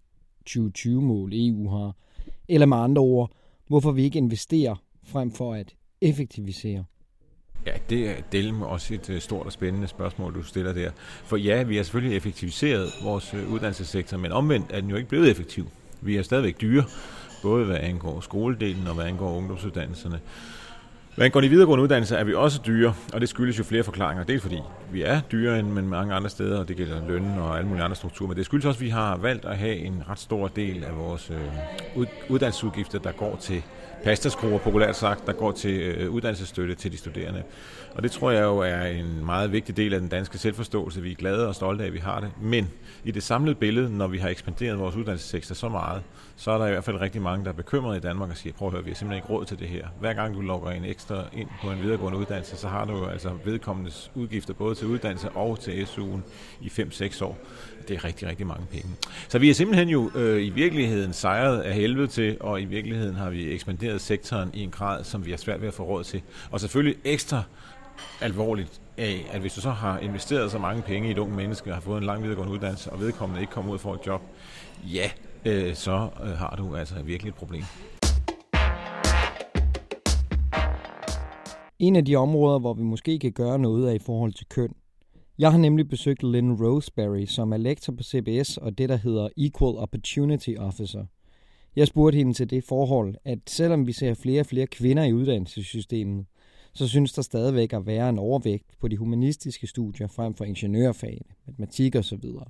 2020-mål 0.51 1.33
EU 1.35 1.69
har. 1.69 1.97
Eller 2.49 2.67
med 2.67 2.77
andre 2.77 3.03
ord, 3.03 3.31
hvorfor 3.69 3.93
vi 3.93 4.03
ikke 4.03 4.19
investerer 4.19 4.75
frem 5.05 5.31
for 5.31 5.55
at 5.55 5.75
effektivisere. 6.01 6.85
Ja, 7.67 7.73
det 7.91 8.11
er 8.11 8.15
del 8.33 8.55
også 8.63 8.95
et 8.95 9.11
øh, 9.11 9.21
stort 9.21 9.47
og 9.47 9.53
spændende 9.53 9.89
spørgsmål, 9.89 10.35
du 10.35 10.43
stiller 10.43 10.73
der. 10.73 10.91
For 11.25 11.37
ja, 11.37 11.63
vi 11.63 11.77
har 11.77 11.83
selvfølgelig 11.83 12.17
effektiviseret 12.17 12.87
vores 13.05 13.35
uddannelsessektor, 13.35 14.19
men 14.19 14.33
omvendt 14.33 14.67
er 14.71 14.81
den 14.81 14.91
jo 14.91 14.97
ikke 14.97 15.09
blevet 15.09 15.31
effektiv. 15.31 15.67
Vi 16.05 16.17
er 16.17 16.23
stadigvæk 16.23 16.61
dyre, 16.61 16.85
både 17.43 17.65
hvad 17.65 17.77
angår 17.77 18.21
skoledelen 18.21 18.87
og 18.87 18.95
hvad 18.95 19.05
angår 19.05 19.37
ungdomsuddannelserne. 19.37 20.21
Hvad 21.15 21.25
angår 21.25 21.41
de 21.41 21.49
videregående 21.49 21.83
uddannelser, 21.83 22.17
er 22.17 22.25
vi 22.25 22.35
også 22.35 22.61
dyre, 22.67 22.95
og 23.13 23.21
det 23.21 23.29
skyldes 23.29 23.59
jo 23.59 23.65
flere 23.65 23.85
forklaringer. 23.85 24.25
Det 24.25 24.35
er 24.35 24.41
fordi, 24.41 24.59
vi 24.93 25.03
er 25.03 25.21
dyrere 25.33 25.59
end 25.59 25.69
mange 25.69 26.15
andre 26.15 26.31
steder, 26.31 26.59
og 26.59 26.69
det 26.69 26.77
gælder 26.77 27.09
lønnen 27.09 27.39
og 27.39 27.57
alle 27.57 27.69
mulige 27.69 27.85
andre 27.85 27.97
strukturer, 27.97 28.29
men 28.29 28.37
det 28.37 28.45
skyldes 28.45 28.67
også, 28.67 28.79
at 28.79 28.85
vi 28.85 28.89
har 28.89 29.17
valgt 29.17 29.45
at 29.45 29.59
have 29.59 29.77
en 29.77 30.03
ret 30.09 30.19
stor 30.19 30.49
del 30.49 30.85
af 30.85 30.97
vores 30.97 31.31
øh, 31.31 32.07
uddannelsesudgifter, 32.29 32.99
der 32.99 33.13
går 33.13 33.37
til 33.37 33.63
pastaskruer, 34.05 34.59
populært 34.59 34.97
sagt, 34.97 35.27
der 35.27 35.33
går 35.33 35.53
til 35.53 35.81
øh, 35.81 36.11
uddannelsesstøtte 36.11 36.75
til 36.75 36.93
de 36.93 36.97
studerende. 36.97 37.43
Og 37.95 38.03
det 38.03 38.11
tror 38.11 38.31
jeg 38.31 38.43
jo 38.43 38.59
er 38.59 38.83
en 38.83 39.25
meget 39.25 39.53
vigtig 39.53 39.77
del 39.77 39.95
af 39.95 40.01
den 40.01 40.09
danske 40.09 40.39
selvforståelse. 40.39 41.03
Vi 41.03 41.11
er 41.11 41.15
glade 41.15 41.49
og 41.49 41.55
stolte 41.55 41.85
af, 41.85 41.87
at 41.87 41.95
vi 41.95 41.99
har 41.99 42.21
det. 42.21 42.31
Men 42.41 42.71
i 43.05 43.11
det 43.11 43.23
samlede 43.23 43.55
billede, 43.55 43.97
når 43.97 44.07
vi 44.07 44.19
har 44.19 44.29
ekspanderet 44.29 44.79
vores 44.79 44.97
uddannelsessektor 44.97 45.55
så 45.55 45.69
meget, 45.69 46.03
så 46.37 46.51
er 46.51 46.59
der 46.59 46.67
i 46.67 46.71
hvert 46.71 46.85
fald 46.85 47.01
rigtig 47.01 47.23
mange, 47.23 47.45
der 47.45 47.51
er 47.51 47.55
bekymrede 47.55 47.97
i 47.97 48.01
Danmark 48.01 48.31
og 48.31 48.37
siger, 48.37 48.53
prøv 48.53 48.69
at 48.69 48.73
høre, 48.73 48.85
vi 48.85 48.91
har 48.91 48.95
simpelthen 48.95 49.25
ikke 49.25 49.33
råd 49.33 49.45
til 49.45 49.59
det 49.59 49.69
her. 49.69 49.87
Hver 50.01 50.13
gang 50.13 50.35
du 50.35 50.41
logger 50.41 50.71
en 50.71 50.85
ekstra 50.85 51.25
ind 51.33 51.49
på 51.63 51.71
en 51.71 51.83
videregående 51.83 52.19
uddannelse, 52.19 52.57
så 52.57 52.69
har 52.69 52.85
du 52.85 52.93
jo 52.93 53.07
altså 53.07 53.31
vedkommendes 53.45 54.11
udgifter 54.15 54.55
både 54.55 54.75
til 54.75 54.87
uddannelse 54.87 55.31
og 55.31 55.61
til 55.61 55.85
SU'en 55.85 56.21
i 56.61 56.69
5-6 56.69 57.25
år. 57.25 57.39
Det 57.89 57.97
er 57.97 58.05
rigtig, 58.05 58.29
rigtig 58.29 58.47
mange 58.47 58.67
penge. 58.73 58.89
Så 59.29 59.39
vi 59.39 59.51
er 59.51 59.55
simpelthen 59.55 59.89
jo 59.89 60.11
øh, 60.15 60.43
i 60.43 60.51
virkeligheden 60.51 61.13
sejret 61.13 61.61
af 61.61 61.75
helvede 61.75 62.07
til, 62.07 62.37
og 62.41 62.61
i 62.61 62.65
virkeligheden 62.65 63.15
har 63.15 63.31
vi 63.31 63.53
ekspanderet 63.53 63.94
sektoren 63.99 64.51
i 64.55 64.63
en 64.63 64.71
grad, 64.71 65.05
som 65.05 65.27
vi 65.27 65.31
har 65.31 65.39
svært 65.39 65.61
ved 65.61 65.69
at 65.69 65.75
få 65.75 65.83
råd 65.83 66.05
til. 66.05 66.23
Og 66.51 66.61
selvfølgelig 66.61 66.97
ekstra 67.05 67.43
alvorligt 68.21 68.81
af, 68.99 69.27
at 69.33 69.41
hvis 69.41 69.55
du 69.55 69.61
så 69.61 69.71
har 69.71 69.99
investeret 69.99 70.51
så 70.51 70.59
mange 70.59 70.83
penge 70.83 71.09
i 71.09 71.11
et 71.11 71.19
ung 71.19 71.35
menneske 71.35 71.71
og 71.71 71.75
har 71.75 71.81
fået 71.81 71.99
en 71.99 72.05
lang 72.05 72.23
videregående 72.23 72.53
uddannelse, 72.53 72.93
og 72.93 73.01
vedkommende 73.01 73.41
ikke 73.41 73.53
kommer 73.53 73.73
ud 73.73 73.79
for 73.79 73.95
et 73.95 74.01
job, 74.07 74.23
ja, 74.93 75.11
øh, 75.45 75.75
så 75.75 76.09
øh, 76.23 76.29
har 76.29 76.55
du 76.59 76.77
altså 76.77 77.03
virkelig 77.03 77.29
et 77.29 77.35
problem. 77.35 77.63
En 81.79 81.97
af 81.97 82.05
de 82.05 82.17
områder, 82.17 82.59
hvor 82.59 82.75
vi 82.75 82.83
måske 82.83 83.19
kan 83.19 83.33
gøre 83.33 83.59
noget 83.59 83.91
er 83.91 83.95
i 83.95 83.99
forhold 83.99 84.33
til 84.33 84.47
køn. 84.47 84.75
Jeg 85.39 85.51
har 85.51 85.59
nemlig 85.59 85.89
besøgt 85.89 86.23
Lynn 86.23 86.53
Roseberry, 86.53 87.25
som 87.25 87.53
er 87.53 87.57
lektor 87.57 87.93
på 87.93 88.03
CBS 88.03 88.57
og 88.57 88.79
det, 88.79 88.89
der 88.89 88.97
hedder 88.97 89.29
Equal 89.37 89.77
Opportunity 89.77 90.51
Officer. 90.59 91.05
Jeg 91.77 91.87
spurgte 91.87 92.17
hende 92.17 92.33
til 92.33 92.51
det 92.51 92.65
forhold, 92.65 93.15
at 93.25 93.39
selvom 93.47 93.87
vi 93.87 93.93
ser 93.93 94.15
flere 94.15 94.41
og 94.41 94.47
flere 94.47 94.67
kvinder 94.67 95.05
i 95.05 95.13
uddannelsessystemet, 95.13 96.27
så 96.73 96.89
synes 96.89 97.13
der 97.13 97.23
stadigvæk 97.23 97.73
at 97.73 97.87
være 97.87 98.09
en 98.09 98.19
overvægt 98.19 98.67
på 98.81 98.89
de 98.89 98.97
humanistiske 98.97 99.67
studier 99.67 100.07
frem 100.07 100.35
for 100.35 100.45
ingeniørfagene, 100.45 101.35
matematik 101.47 101.95
og 101.95 102.05
så 102.05 102.17
videre. 102.17 102.47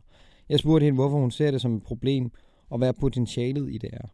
Jeg 0.49 0.59
spurgte 0.59 0.85
hende, 0.85 0.95
hvorfor 0.95 1.19
hun 1.19 1.31
ser 1.31 1.51
det 1.51 1.61
som 1.61 1.77
et 1.77 1.83
problem, 1.83 2.31
og 2.71 2.79
hvad 2.79 2.93
potentialet 2.93 3.73
i 3.73 3.79
det 3.79 3.91
er. 3.93 4.09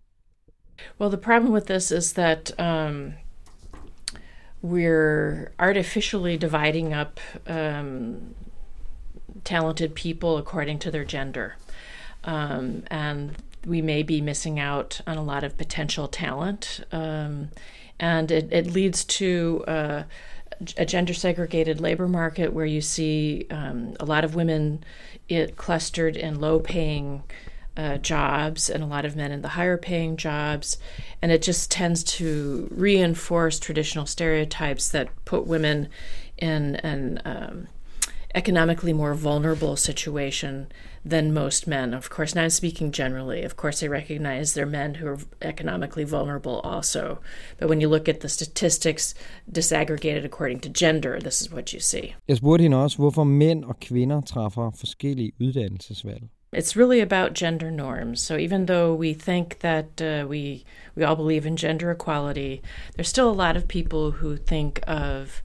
Well, 1.00 1.10
the 1.10 1.22
problem 1.22 1.52
with 1.52 1.66
this 1.66 1.90
is 1.90 2.12
that 2.12 2.52
um, 2.58 3.12
we're 4.64 5.52
artificially 5.58 6.36
dividing 6.36 6.94
up 6.94 7.20
um, 7.46 8.16
talented 9.44 9.94
people 9.94 10.38
according 10.38 10.80
to 10.80 10.90
their 10.90 11.04
gender. 11.04 11.48
Um, 12.24 12.84
and 12.90 13.30
we 13.66 13.82
may 13.82 14.02
be 14.02 14.20
missing 14.20 14.58
out 14.58 15.00
on 15.06 15.16
a 15.16 15.22
lot 15.22 15.44
of 15.44 15.56
potential 15.56 16.08
talent. 16.08 16.80
Um, 16.92 17.50
and 17.98 18.30
it, 18.30 18.48
it 18.52 18.66
leads 18.66 19.04
to 19.04 19.64
uh, 19.68 20.02
a 20.76 20.86
gender 20.86 21.14
segregated 21.14 21.80
labor 21.80 22.08
market 22.08 22.52
where 22.52 22.66
you 22.66 22.80
see 22.80 23.46
um, 23.50 23.94
a 24.00 24.04
lot 24.04 24.24
of 24.24 24.34
women 24.34 24.84
it 25.28 25.56
clustered 25.56 26.16
in 26.16 26.40
low 26.40 26.58
paying 26.58 27.22
uh, 27.76 27.96
jobs 27.98 28.68
and 28.68 28.82
a 28.82 28.86
lot 28.86 29.04
of 29.04 29.16
men 29.16 29.32
in 29.32 29.42
the 29.42 29.48
higher 29.48 29.76
paying 29.76 30.16
jobs. 30.16 30.76
And 31.22 31.30
it 31.30 31.42
just 31.42 31.70
tends 31.70 32.02
to 32.04 32.68
reinforce 32.70 33.58
traditional 33.58 34.06
stereotypes 34.06 34.88
that 34.90 35.08
put 35.24 35.46
women 35.46 35.88
in 36.36 36.76
an 36.76 37.22
um, 37.24 37.68
economically 38.34 38.92
more 38.92 39.14
vulnerable 39.14 39.76
situation 39.76 40.70
than 41.04 41.34
most 41.34 41.66
men. 41.66 41.94
Of 41.94 42.10
course, 42.10 42.34
now 42.34 42.42
I'm 42.42 42.50
speaking 42.50 42.92
generally. 42.92 43.42
Of 43.42 43.56
course, 43.56 43.82
I 43.82 43.86
recognize 43.86 44.54
there 44.54 44.64
are 44.64 44.70
men 44.70 44.94
who 44.94 45.06
are 45.08 45.18
economically 45.42 46.04
vulnerable 46.04 46.60
also. 46.60 47.18
But 47.58 47.68
when 47.68 47.80
you 47.80 47.88
look 47.88 48.08
at 48.08 48.20
the 48.20 48.28
statistics 48.28 49.14
disaggregated 49.50 50.24
according 50.24 50.60
to 50.60 50.68
gender, 50.68 51.18
this 51.20 51.40
is 51.40 51.50
what 51.50 51.72
you 51.72 51.80
see. 51.80 52.14
Jeg 52.28 52.36
spurgte 52.36 52.62
hende 52.62 52.76
også, 52.76 52.96
hvorfor 52.96 53.24
mænd 53.24 53.64
og 53.64 53.80
kvinder 53.80 54.20
træffer 54.20 54.70
forskellige 54.70 55.32
uddannelsesvalg. 55.40 56.22
It's 56.52 56.76
really 56.76 57.00
about 57.00 57.34
gender 57.34 57.70
norms. 57.70 58.20
So 58.20 58.36
even 58.36 58.66
though 58.66 58.92
we 58.92 59.14
think 59.14 59.60
that 59.60 60.02
uh, 60.02 60.28
we 60.28 60.64
we 60.96 61.04
all 61.04 61.16
believe 61.16 61.46
in 61.46 61.56
gender 61.56 61.90
equality, 61.92 62.60
there's 62.96 63.08
still 63.08 63.30
a 63.30 63.48
lot 63.48 63.56
of 63.56 63.68
people 63.68 64.10
who 64.10 64.36
think 64.36 64.80
of 64.86 65.42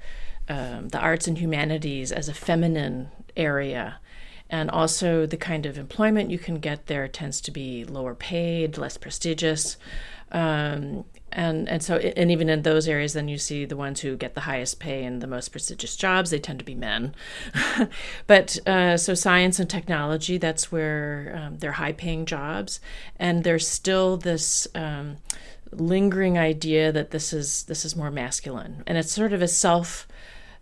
um, 0.47 0.89
the 0.89 0.99
arts 0.99 1.27
and 1.27 1.37
humanities 1.37 2.11
as 2.11 2.29
a 2.29 2.33
feminine 2.33 3.09
area. 3.35 3.99
And 4.49 4.69
also 4.69 5.25
the 5.25 5.37
kind 5.37 5.65
of 5.65 5.77
employment 5.77 6.29
you 6.29 6.37
can 6.37 6.59
get 6.59 6.85
there 6.85 7.07
tends 7.07 7.41
to 7.41 7.51
be 7.51 7.83
lower 7.83 8.13
paid, 8.13 8.77
less 8.77 8.97
prestigious. 8.97 9.77
Um, 10.31 11.05
and 11.31 11.67
and 11.67 11.83
so 11.83 11.97
and 11.97 12.31
even 12.31 12.49
in 12.49 12.61
those 12.61 12.87
areas 12.87 13.13
then 13.13 13.27
you 13.27 13.37
see 13.37 13.65
the 13.65 13.75
ones 13.75 13.99
who 13.99 14.15
get 14.15 14.35
the 14.35 14.41
highest 14.41 14.79
pay 14.79 15.03
and 15.03 15.21
the 15.21 15.27
most 15.27 15.49
prestigious 15.49 15.95
jobs 15.97 16.29
they 16.29 16.39
tend 16.39 16.59
to 16.59 16.65
be 16.65 16.75
men. 16.75 17.13
But 18.27 18.57
uh, 18.67 18.97
so 18.97 19.13
science 19.13 19.59
and 19.59 19.69
technology 19.69 20.37
that's 20.37 20.71
where 20.71 21.37
um, 21.37 21.57
they're 21.57 21.73
high 21.73 21.91
paying 21.91 22.25
jobs. 22.25 22.79
And 23.17 23.43
there's 23.43 23.67
still 23.67 24.17
this 24.17 24.67
um, 24.73 25.17
lingering 25.71 26.37
idea 26.37 26.91
that 26.91 27.11
this 27.11 27.33
is 27.33 27.63
this 27.63 27.85
is 27.85 27.95
more 27.95 28.11
masculine. 28.11 28.83
And 28.87 28.97
it's 28.97 29.11
sort 29.11 29.33
of 29.33 29.41
a 29.41 29.47
self 29.47 30.07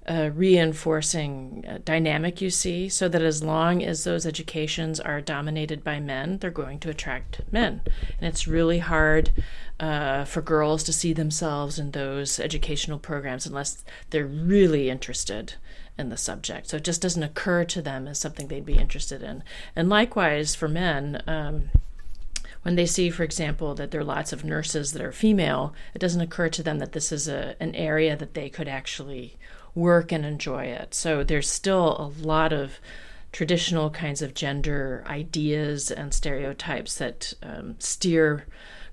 uh, 0.07 0.29
reinforcing 0.33 1.63
uh, 1.67 1.79
dynamic 1.85 2.41
you 2.41 2.49
see 2.49 2.89
so 2.89 3.07
that 3.07 3.21
as 3.21 3.43
long 3.43 3.83
as 3.83 4.03
those 4.03 4.25
educations 4.25 4.99
are 4.99 5.21
dominated 5.21 5.83
by 5.83 5.99
men 5.99 6.37
they're 6.39 6.51
going 6.51 6.79
to 6.79 6.89
attract 6.89 7.41
men. 7.51 7.81
And 8.19 8.27
it's 8.27 8.47
really 8.47 8.79
hard 8.79 9.31
uh, 9.79 10.25
for 10.25 10.41
girls 10.41 10.83
to 10.83 10.93
see 10.93 11.13
themselves 11.13 11.79
in 11.79 11.91
those 11.91 12.39
educational 12.39 12.99
programs 12.99 13.45
unless 13.45 13.83
they're 14.09 14.25
really 14.25 14.89
interested 14.89 15.55
in 15.97 16.09
the 16.09 16.17
subject. 16.17 16.67
So 16.67 16.77
it 16.77 16.83
just 16.83 17.01
doesn't 17.01 17.23
occur 17.23 17.63
to 17.65 17.81
them 17.81 18.07
as 18.07 18.19
something 18.19 18.47
they'd 18.47 18.65
be 18.65 18.77
interested 18.77 19.21
in. 19.21 19.43
And 19.75 19.89
likewise 19.89 20.55
for 20.55 20.67
men 20.67 21.21
um, 21.27 21.69
when 22.63 22.75
they 22.75 22.85
see, 22.85 23.09
for 23.09 23.23
example, 23.23 23.75
that 23.75 23.91
there 23.91 24.01
are 24.01 24.05
lots 24.05 24.33
of 24.33 24.43
nurses 24.43 24.93
that 24.93 25.01
are 25.01 25.11
female, 25.11 25.73
it 25.93 25.99
doesn't 25.99 26.21
occur 26.21 26.49
to 26.49 26.63
them 26.63 26.79
that 26.79 26.93
this 26.93 27.11
is 27.11 27.27
a, 27.27 27.55
an 27.59 27.75
area 27.75 28.15
that 28.15 28.33
they 28.33 28.49
could 28.49 28.67
actually 28.67 29.37
work 29.75 30.11
and 30.11 30.25
enjoy 30.25 30.63
it. 30.63 30.93
So 30.95 31.23
there's 31.23 31.49
still 31.49 31.87
a 31.99 32.11
lot 32.27 32.53
of 32.53 32.79
traditional 33.31 33.89
kinds 33.89 34.21
of 34.21 34.33
gender 34.33 35.03
ideas 35.07 35.91
and 35.91 36.13
stereotypes 36.13 36.95
that 36.97 37.33
um, 37.43 37.75
steer 37.79 38.45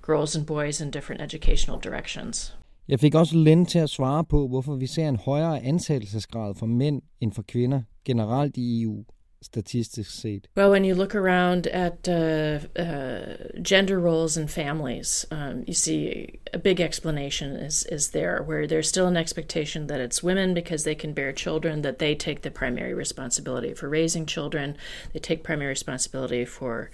girls 0.03 0.37
and 0.37 0.47
boys 0.47 0.81
in 0.81 0.91
different 0.91 1.21
educational 1.21 1.81
directions. 1.81 2.55
Jeg 2.89 3.01
fik 3.01 3.15
også 3.15 3.37
Len 3.37 3.67
til 3.67 3.79
at 3.79 3.91
svare 3.91 4.25
på, 4.25 4.49
hvorfor 4.49 4.75
vi 4.75 4.87
ser 4.87 5.09
en 5.09 5.17
højere 5.17 5.63
ansættelsesgrad 5.63 6.55
for 6.55 6.67
mænd 6.67 7.03
end 7.21 7.33
for 7.33 7.43
kvinder 7.43 7.83
generelt 8.05 8.57
i 8.57 8.83
EU. 8.83 9.05
Statistic 9.43 10.07
set? 10.07 10.49
Well, 10.55 10.71
when 10.71 10.85
you 10.85 10.95
look 10.95 11.15
around 11.15 11.67
at 11.69 12.09
uh, 12.09 12.61
uh, 12.79 13.37
gender 13.63 13.99
roles 13.99 14.37
in 14.37 14.49
families, 14.49 15.27
um, 15.31 15.65
you 15.67 15.75
see 15.75 16.39
a 16.53 16.59
big 16.59 16.81
explanation 16.81 17.57
is 17.57 17.85
is 17.85 18.11
there, 18.11 18.43
where 18.43 18.67
there's 18.67 18.89
still 18.89 19.07
an 19.07 19.17
expectation 19.17 19.87
that 19.87 20.01
it's 20.01 20.23
women 20.23 20.55
because 20.55 20.85
they 20.85 20.95
can 20.95 21.13
bear 21.13 21.33
children 21.33 21.83
that 21.83 21.99
they 21.99 22.15
take 22.15 22.43
the 22.43 22.51
primary 22.51 22.95
responsibility 22.95 23.75
for 23.75 23.89
raising 23.89 24.27
children, 24.27 24.77
they 25.13 25.21
take 25.21 25.43
primary 25.43 25.71
responsibility 25.71 26.45
for 26.45 26.91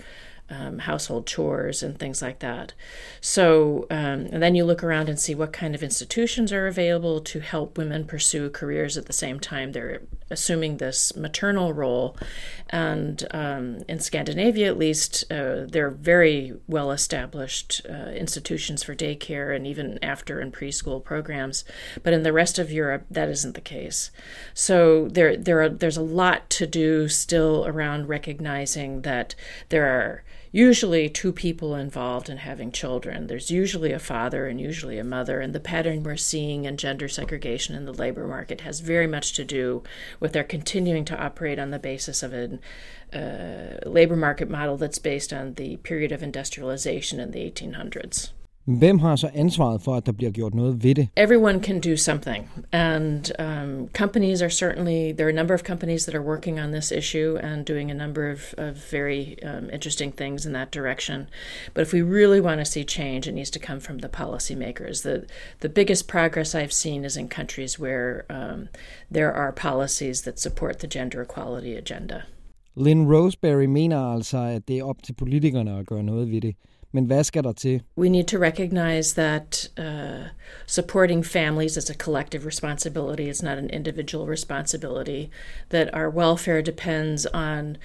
um, 0.49 0.79
household 0.79 1.27
chores 1.27 1.83
and 1.83 1.99
things 1.99 2.23
like 2.23 2.39
that. 2.39 2.73
So, 3.21 3.87
um, 3.91 4.29
and 4.33 4.43
then 4.43 4.55
you 4.55 4.65
look 4.65 4.85
around 4.85 5.09
and 5.09 5.19
see 5.19 5.35
what 5.35 5.53
kind 5.53 5.75
of 5.75 5.83
institutions 5.83 6.53
are 6.53 6.67
available 6.67 7.21
to 7.21 7.41
help 7.41 7.77
women 7.77 8.05
pursue 8.05 8.51
careers 8.51 8.97
at 8.97 9.07
the 9.07 9.13
same 9.13 9.41
time. 9.41 9.73
They're 9.73 10.03
assuming 10.31 10.77
this 10.77 11.17
maternal 11.17 11.73
role. 11.73 12.17
And 12.71 13.27
um, 13.33 13.83
in 13.89 14.01
Scandinavia, 14.01 14.69
at 14.69 14.79
least, 14.79 15.25
uh, 15.31 15.67
there 15.67 15.87
are 15.87 15.91
very 15.91 16.55
well 16.67 16.91
established 16.91 17.83
uh, 17.89 18.11
institutions 18.11 18.83
for 18.83 18.95
daycare 18.95 19.55
and 19.55 19.67
even 19.67 19.99
after 20.03 20.41
and 20.41 20.53
preschool 20.53 21.03
programs. 21.03 21.65
But 22.03 22.13
in 22.13 22.23
the 22.23 22.33
rest 22.33 22.59
of 22.59 22.73
Europe, 22.73 23.05
that 23.11 23.29
isn't 23.29 23.55
the 23.55 23.61
case. 23.61 24.11
So 24.55 25.09
there, 25.09 25.37
there 25.37 25.63
are, 25.63 25.69
there's 25.69 25.97
a 25.97 26.03
lot 26.03 26.49
to 26.51 26.67
do 26.67 27.09
still 27.09 27.67
around 27.67 28.09
recognizing 28.09 29.03
that 29.03 29.35
there 29.69 29.87
are 29.87 30.23
usually 30.53 31.09
two 31.09 31.33
people 31.33 31.75
involved 31.75 32.29
in 32.29 32.39
having 32.39 32.73
children. 32.73 33.27
There's 33.27 33.51
usually 33.51 33.93
a 33.93 33.99
father 33.99 34.47
and 34.47 34.61
usually 34.61 34.99
a 34.99 35.05
mother, 35.05 35.41
and 35.41 35.55
the 35.55 35.61
pattern 35.61 36.03
we're 36.03 36.17
seeing 36.17 36.65
in 36.65 36.77
gender 36.77 37.09
segregation 37.09 37.75
in 37.75 37.85
the 37.85 37.93
labor 37.93 38.27
market 38.27 38.63
has 38.63 38.81
very 38.81 39.07
much 39.07 39.33
to 39.35 39.45
do 39.45 39.83
with 40.21 40.33
their 40.33 40.45
continuing 40.45 41.05
to 41.07 41.19
operate 41.19 41.59
on 41.59 41.71
the 41.71 41.79
basis 41.79 42.23
of 42.23 42.33
a 42.33 42.59
uh, 43.13 43.89
labor 43.89 44.17
market 44.17 44.51
model 44.51 44.77
that's 44.77 44.99
based 44.99 45.33
on 45.33 45.55
the 45.55 45.77
period 45.79 46.13
of 46.13 46.23
industrialization 46.23 47.21
in 47.21 47.31
the 47.31 47.51
1800s. 47.51 48.31
Hvem 48.67 48.99
har 48.99 49.17
så 49.17 49.31
ansvaret 49.35 49.83
for, 49.83 49.95
at 49.95 50.07
der 50.07 50.13
bliver 50.13 50.31
gjort 50.31 50.55
noget 50.55 50.85
ved 50.85 50.95
det? 50.95 51.09
Everyone 51.17 51.63
can 51.63 51.81
do 51.81 51.97
something. 51.97 52.51
And 52.73 53.33
um, 53.39 53.89
companies 53.89 54.43
are 54.43 54.51
certainly, 54.51 55.13
there 55.13 55.27
are 55.27 55.31
a 55.31 55.37
number 55.37 55.55
of 55.55 55.63
companies 55.63 56.05
that 56.05 56.15
are 56.15 56.23
working 56.23 56.61
on 56.61 56.73
this 56.73 56.93
issue 56.93 57.37
and 57.43 57.65
doing 57.65 57.91
a 57.91 57.95
number 57.95 58.33
of, 58.33 58.55
of 58.59 58.91
very 58.91 59.37
um, 59.45 59.71
interesting 59.73 60.17
things 60.17 60.47
in 60.47 60.53
that 60.53 60.73
direction. 60.73 61.29
But 61.75 61.83
if 61.83 61.93
we 61.93 62.03
really 62.03 62.41
want 62.41 62.59
to 62.59 62.65
see 62.65 62.85
change, 62.85 63.29
it 63.29 63.35
needs 63.35 63.51
to 63.51 63.61
come 63.61 63.81
from 63.81 63.99
the 63.99 64.09
policymakers. 64.09 65.03
The, 65.03 65.27
the 65.61 65.69
biggest 65.69 66.09
progress 66.09 66.55
I've 66.55 66.73
seen 66.73 67.05
is 67.05 67.17
in 67.17 67.29
countries 67.29 67.79
where 67.79 68.25
um, 68.29 68.69
there 69.11 69.33
are 69.33 69.53
policies 69.53 70.23
that 70.23 70.41
support 70.41 70.81
the 70.81 70.89
gender 70.89 71.23
equality 71.23 71.77
agenda. 71.77 72.25
Lynn 72.75 73.07
Roseberry 73.07 73.67
mener 73.67 74.15
altså, 74.15 74.39
at 74.39 74.69
det 74.69 74.79
er 74.79 74.85
op 74.85 75.03
til 75.03 75.13
politikerne 75.13 75.79
at 75.79 75.87
gøre 75.87 76.03
noget 76.03 76.31
ved 76.31 76.41
det. 76.41 76.55
Men 76.93 77.05
hvad 77.05 77.25
skal 77.25 77.45
der 77.45 77.53
til? 77.53 77.83
We 77.97 78.09
need 78.09 78.25
to 78.25 78.39
recognize 78.39 79.15
that 79.15 79.69
uh, 79.79 80.29
supporting 80.67 81.27
families 81.27 81.77
is 81.77 81.91
a 81.91 81.95
collective 81.95 82.47
responsibility. 82.47 83.29
It's 83.29 83.43
not 83.43 83.59
an 83.59 83.71
individual 83.71 84.27
responsibility. 84.27 85.31
That 85.69 85.95
our 85.95 86.11
welfare 86.11 86.63
depends 86.63 87.27
on 87.27 87.77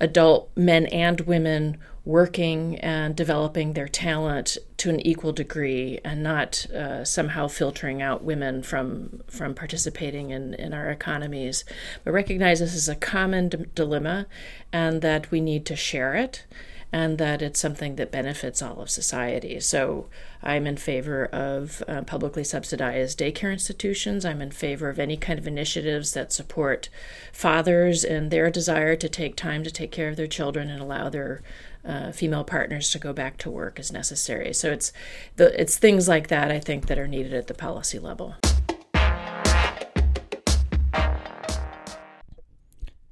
adult 0.00 0.50
men 0.56 0.86
and 0.86 1.20
women 1.20 1.76
working 2.04 2.78
and 2.78 3.16
developing 3.16 3.72
their 3.72 3.88
talent 3.88 4.56
to 4.76 4.90
an 4.90 5.00
equal 5.00 5.32
degree 5.32 5.98
and 6.04 6.22
not 6.22 6.64
uh, 6.70 7.04
somehow 7.04 7.48
filtering 7.48 8.00
out 8.00 8.22
women 8.22 8.62
from 8.62 9.22
from 9.26 9.54
participating 9.54 10.30
in, 10.30 10.54
in 10.54 10.72
our 10.72 10.88
economies 10.88 11.64
but 12.04 12.12
recognize 12.12 12.60
this 12.60 12.74
is 12.74 12.88
a 12.88 12.94
common 12.94 13.48
d- 13.48 13.64
dilemma 13.74 14.26
and 14.72 15.02
that 15.02 15.30
we 15.32 15.40
need 15.40 15.66
to 15.66 15.74
share 15.74 16.14
it 16.14 16.44
and 16.92 17.18
that 17.18 17.42
it's 17.42 17.60
something 17.60 17.96
that 17.96 18.10
benefits 18.12 18.62
all 18.62 18.80
of 18.80 18.90
society. 18.90 19.58
So 19.60 20.06
I'm 20.42 20.66
in 20.66 20.76
favor 20.76 21.26
of 21.26 21.82
uh, 21.88 22.02
publicly 22.02 22.44
subsidized 22.44 23.18
daycare 23.18 23.52
institutions. 23.52 24.24
I'm 24.24 24.40
in 24.40 24.50
favor 24.50 24.88
of 24.88 24.98
any 24.98 25.16
kind 25.16 25.38
of 25.38 25.46
initiatives 25.46 26.12
that 26.12 26.32
support 26.32 26.88
fathers 27.32 28.04
and 28.04 28.30
their 28.30 28.50
desire 28.50 28.96
to 28.96 29.08
take 29.08 29.36
time 29.36 29.64
to 29.64 29.70
take 29.70 29.90
care 29.90 30.08
of 30.08 30.16
their 30.16 30.26
children 30.26 30.70
and 30.70 30.80
allow 30.80 31.08
their 31.08 31.42
uh, 31.84 32.12
female 32.12 32.44
partners 32.44 32.90
to 32.90 32.98
go 32.98 33.12
back 33.12 33.38
to 33.38 33.50
work 33.50 33.78
as 33.78 33.92
necessary. 33.92 34.52
So 34.52 34.70
it's 34.70 34.92
the 35.36 35.60
it's 35.60 35.78
things 35.78 36.08
like 36.08 36.28
that 36.28 36.50
I 36.50 36.58
think 36.58 36.86
that 36.86 36.98
are 36.98 37.08
needed 37.08 37.32
at 37.34 37.46
the 37.46 37.54
policy 37.54 37.98
level. 37.98 38.34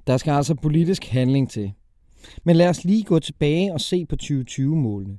Der 0.06 0.16
skal 0.16 0.32
altså 0.32 0.54
politisk 0.54 1.04
handling 1.04 1.50
til. 1.50 1.72
Men 2.44 2.56
lad 2.56 2.68
os 2.68 2.84
lige 2.84 3.04
gå 3.04 3.18
tilbage 3.18 3.72
og 3.72 3.80
se 3.80 4.06
på 4.06 4.16
2020-målene. 4.22 5.18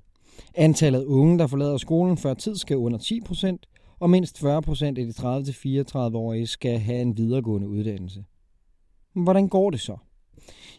Antallet 0.56 1.00
af 1.00 1.06
unge, 1.06 1.40
der 1.40 1.48
forlader 1.48 1.78
skolen 1.78 2.18
før 2.18 2.34
tid, 2.34 2.56
skal 2.56 2.78
under 2.78 2.98
10 2.98 3.22
procent, 3.22 3.66
og 4.00 4.10
mindst 4.10 4.40
40 4.40 4.62
procent 4.62 4.98
af 4.98 5.06
de 5.06 5.12
30-34-årige 5.12 6.48
skal 6.48 6.80
have 6.80 7.02
en 7.02 7.18
videregående 7.18 7.68
uddannelse. 7.68 8.24
Hvordan 9.14 9.48
går 9.48 9.70
det 9.70 9.80
så? 9.80 9.98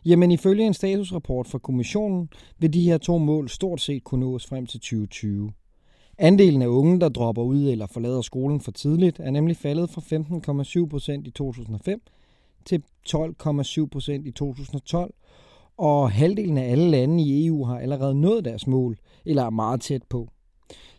Jamen 0.05 0.31
ifølge 0.31 0.67
en 0.67 0.75
statusrapport 0.75 1.47
fra 1.47 1.59
kommissionen 1.59 2.29
vil 2.59 2.73
de 2.73 2.83
her 2.83 2.99
to 2.99 3.19
mål 3.19 3.49
stort 3.49 3.81
set 3.81 4.05
kunne 4.05 4.21
nås 4.21 4.47
frem 4.47 4.67
til 4.67 4.81
2020. 4.81 5.53
Andelen 6.19 6.63
af 6.63 6.67
unge, 6.67 7.01
der 7.01 7.09
dropper 7.09 7.43
ud 7.43 7.69
eller 7.69 7.87
forlader 7.87 8.21
skolen 8.21 8.61
for 8.61 8.71
tidligt, 8.71 9.21
er 9.21 9.31
nemlig 9.31 9.57
faldet 9.57 9.91
fra 9.91 10.83
15,7 10.83 10.89
procent 10.89 11.27
i 11.27 11.31
2005 11.31 12.01
til 12.65 12.83
12,7 13.09 13.87
procent 13.87 14.27
i 14.27 14.31
2012, 14.31 15.15
og 15.79 16.11
halvdelen 16.11 16.59
af 16.59 16.71
alle 16.71 16.91
lande 16.91 17.23
i 17.23 17.47
EU 17.47 17.65
har 17.65 17.79
allerede 17.79 18.15
nået 18.15 18.45
deres 18.45 18.67
mål, 18.67 18.97
eller 19.25 19.43
er 19.43 19.51
meget 19.51 19.81
tæt 19.81 20.03
på. 20.03 20.29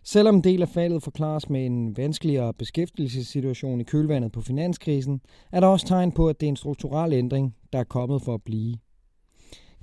Selvom 0.04 0.36
en 0.36 0.44
del 0.44 0.62
af 0.62 0.70
faldet 0.70 1.04
forklares 1.04 1.50
med 1.50 1.66
en 1.66 1.98
vanskeligere 1.98 2.54
beskæftigelsessituation 2.54 3.82
i 3.82 3.84
kølvandet 3.84 4.32
på 4.32 4.42
finanskrisen, 4.42 5.22
er 5.52 5.60
der 5.60 5.68
også 5.68 5.88
tegn 5.88 6.12
på, 6.12 6.30
at 6.30 6.40
det 6.40 6.48
er 6.48 6.50
en 6.50 6.56
strukturel 6.56 7.14
ændring, 7.14 7.56
der 7.74 7.80
er 7.80 7.84
kommet 7.84 8.22
for 8.22 8.34
at 8.34 8.44
blive. 8.44 8.76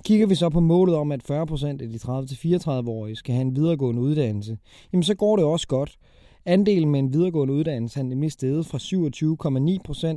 Kigger 0.05 0.27
vi 0.27 0.35
så 0.35 0.49
på 0.49 0.61
målet 0.61 0.95
om, 0.95 1.13
at 1.13 1.31
40% 1.31 1.67
af 1.67 1.79
de 1.79 1.99
30-34-årige 2.03 3.17
skal 3.17 3.35
have 3.35 3.43
en 3.43 3.57
videregående 3.57 4.03
uddannelse, 4.03 4.59
jamen 4.93 5.03
så 5.03 5.15
går 5.15 5.37
det 5.37 5.45
også 5.45 5.69
godt. 5.69 5.99
Andelen 6.45 6.91
med 6.91 7.01
en 7.01 7.13
videregående 7.13 7.55
uddannelse 7.55 8.01
er 8.01 8.05
nemlig 8.05 8.33
steget 8.33 8.67
fra 8.67 8.79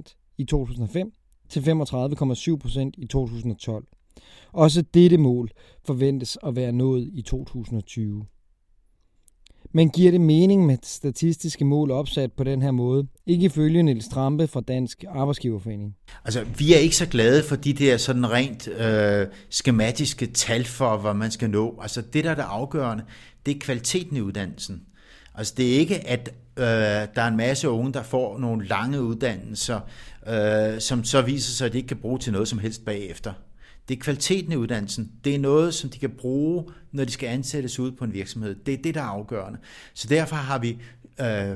27,9% 0.02 0.34
i 0.38 0.44
2005 0.44 1.12
til 1.50 1.60
35,7% 1.60 2.90
i 2.98 3.06
2012. 3.06 3.88
Også 4.54 4.82
dette 4.94 5.18
mål 5.18 5.50
forventes 5.86 6.38
at 6.44 6.56
være 6.56 6.72
nået 6.72 7.10
i 7.14 7.22
2020. 7.22 8.26
Men 9.74 9.90
giver 9.90 10.12
det 10.12 10.22
mening 10.22 10.66
med 10.66 10.78
statistiske 10.84 11.66
mål 11.66 11.92
opsat 11.92 12.32
på 12.32 12.44
den 12.44 12.62
her 12.62 12.72
måde? 12.72 13.08
Ikke 13.26 13.46
ifølge 13.46 13.84
Niels 13.84 14.08
Trampe 14.08 14.48
fra 14.48 14.62
Dansk 14.62 15.04
Arbejdsgiverforening. 15.08 15.96
Altså, 16.26 16.44
vi 16.58 16.74
er 16.74 16.78
ikke 16.78 16.96
så 16.96 17.06
glade 17.06 17.44
for 17.44 17.56
de 17.56 17.74
der 17.74 17.98
sådan 17.98 18.32
rent 18.32 18.68
øh, 18.68 19.28
skematiske 19.50 20.26
tal 20.26 20.66
for, 20.66 20.98
hvad 20.98 21.14
man 21.14 21.32
skal 21.32 21.50
nå. 21.50 21.80
Altså, 21.82 22.02
det 22.02 22.24
der 22.24 22.32
er 22.32 22.36
det 22.36 22.42
afgørende, 22.42 23.04
det 23.46 23.56
er 23.56 23.60
kvaliteten 23.60 24.18
i 24.18 24.22
uddannelsen. 24.22 24.82
Altså, 25.36 25.54
det 25.58 25.76
er 25.76 25.80
ikke, 25.80 26.08
at 26.08 26.34
øh, 26.58 26.66
der 27.16 27.22
er 27.22 27.28
en 27.28 27.38
masse 27.38 27.70
unge, 27.70 27.94
der 27.94 28.04
får 28.04 28.38
nogle 28.40 28.68
lange 28.68 29.02
uddannelser, 29.02 29.80
øh, 30.28 30.82
som 30.82 31.04
så 31.04 31.22
viser 31.22 31.52
sig, 31.52 31.66
at 31.66 31.74
de 31.74 31.78
ikke 31.78 31.88
kan 31.88 31.98
bruge 31.98 32.20
til 32.20 32.34
noget 32.34 32.48
som 32.48 32.60
helst 32.60 32.86
bagefter. 32.86 33.34
Det 33.88 33.98
er 33.98 34.00
kvaliteten 34.00 34.52
i 34.52 34.56
uddannelsen. 34.56 35.12
Det 35.24 35.36
er 35.36 35.40
noget, 35.40 35.74
som 35.74 35.90
de 35.90 36.00
kan 36.00 36.10
bruge, 36.10 36.64
når 36.92 37.06
de 37.06 37.12
skal 37.12 37.28
ansættes 37.28 37.80
ud 37.80 37.92
på 37.92 38.04
en 38.04 38.14
virksomhed. 38.14 38.56
Det 38.56 38.74
er 38.74 38.78
det, 38.78 38.96
der 38.96 39.02
er 39.02 39.06
afgørende. 39.06 39.60
Så 39.94 40.08
derfor 40.08 40.36
har 40.36 40.60
vi 40.60 40.70
øh, 41.20 41.56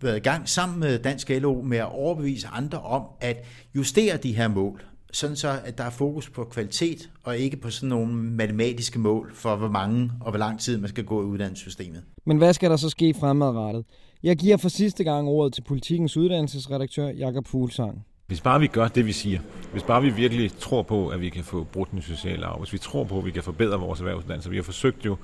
været 0.00 0.16
i 0.16 0.20
gang 0.20 0.48
sammen 0.48 0.80
med 0.80 0.98
Dansk 0.98 1.30
LO 1.30 1.62
med 1.62 1.78
at 1.78 1.92
overbevise 1.92 2.48
andre 2.48 2.80
om 2.80 3.02
at 3.20 3.44
justere 3.74 4.16
de 4.16 4.36
her 4.36 4.48
mål, 4.48 4.82
sådan 5.12 5.36
så 5.36 5.60
at 5.64 5.78
der 5.78 5.84
er 5.84 5.90
fokus 5.90 6.30
på 6.30 6.44
kvalitet 6.44 7.10
og 7.22 7.38
ikke 7.38 7.56
på 7.56 7.70
sådan 7.70 7.88
nogle 7.88 8.14
matematiske 8.14 8.98
mål 8.98 9.32
for, 9.34 9.56
hvor 9.56 9.68
mange 9.68 10.10
og 10.20 10.30
hvor 10.30 10.38
lang 10.38 10.60
tid 10.60 10.78
man 10.78 10.88
skal 10.88 11.04
gå 11.04 11.22
i 11.22 11.24
uddannelsessystemet. 11.24 12.02
Men 12.26 12.38
hvad 12.38 12.52
skal 12.52 12.70
der 12.70 12.76
så 12.76 12.90
ske 12.90 13.14
fremadrettet? 13.14 13.84
Jeg 14.22 14.36
giver 14.36 14.56
for 14.56 14.68
sidste 14.68 15.04
gang 15.04 15.28
ordet 15.28 15.52
til 15.52 15.62
politikens 15.62 16.16
uddannelsesredaktør 16.16 17.08
Jakob 17.08 17.46
Fuglsang. 17.46 18.04
Hvis 18.28 18.40
bare 18.40 18.60
vi 18.60 18.66
gør 18.66 18.88
det, 18.88 19.06
vi 19.06 19.12
siger, 19.12 19.40
hvis 19.72 19.82
bare 19.82 20.02
vi 20.02 20.10
virkelig 20.10 20.58
tror 20.58 20.82
på, 20.82 21.08
at 21.08 21.20
vi 21.20 21.28
kan 21.28 21.44
få 21.44 21.64
brudt 21.64 21.90
den 21.90 22.02
sociale 22.02 22.46
arv, 22.46 22.58
hvis 22.58 22.72
vi 22.72 22.78
tror 22.78 23.04
på, 23.04 23.18
at 23.18 23.24
vi 23.24 23.30
kan 23.30 23.42
forbedre 23.42 23.78
vores 23.78 24.00
erhvervsuddannelse, 24.00 24.50
vi 24.50 24.56
har 24.56 24.62
forsøgt 24.62 25.04
jo 25.04 25.16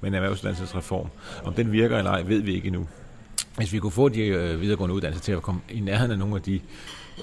med 0.00 0.08
en 0.08 0.14
erhvervsuddannelsesreform, 0.14 1.08
om 1.44 1.54
den 1.54 1.72
virker 1.72 1.98
eller 1.98 2.10
ej, 2.10 2.22
ved 2.22 2.40
vi 2.40 2.54
ikke 2.54 2.66
endnu. 2.66 2.86
Hvis 3.56 3.72
vi 3.72 3.78
kunne 3.78 3.92
få 3.92 4.08
de 4.08 4.26
øh, 4.26 4.60
videregående 4.60 4.94
uddannelser 4.94 5.24
til 5.24 5.32
at 5.32 5.42
komme 5.42 5.60
i 5.70 5.80
nærheden 5.80 6.12
af 6.12 6.18
nogle 6.18 6.36
af 6.36 6.42
de 6.42 6.60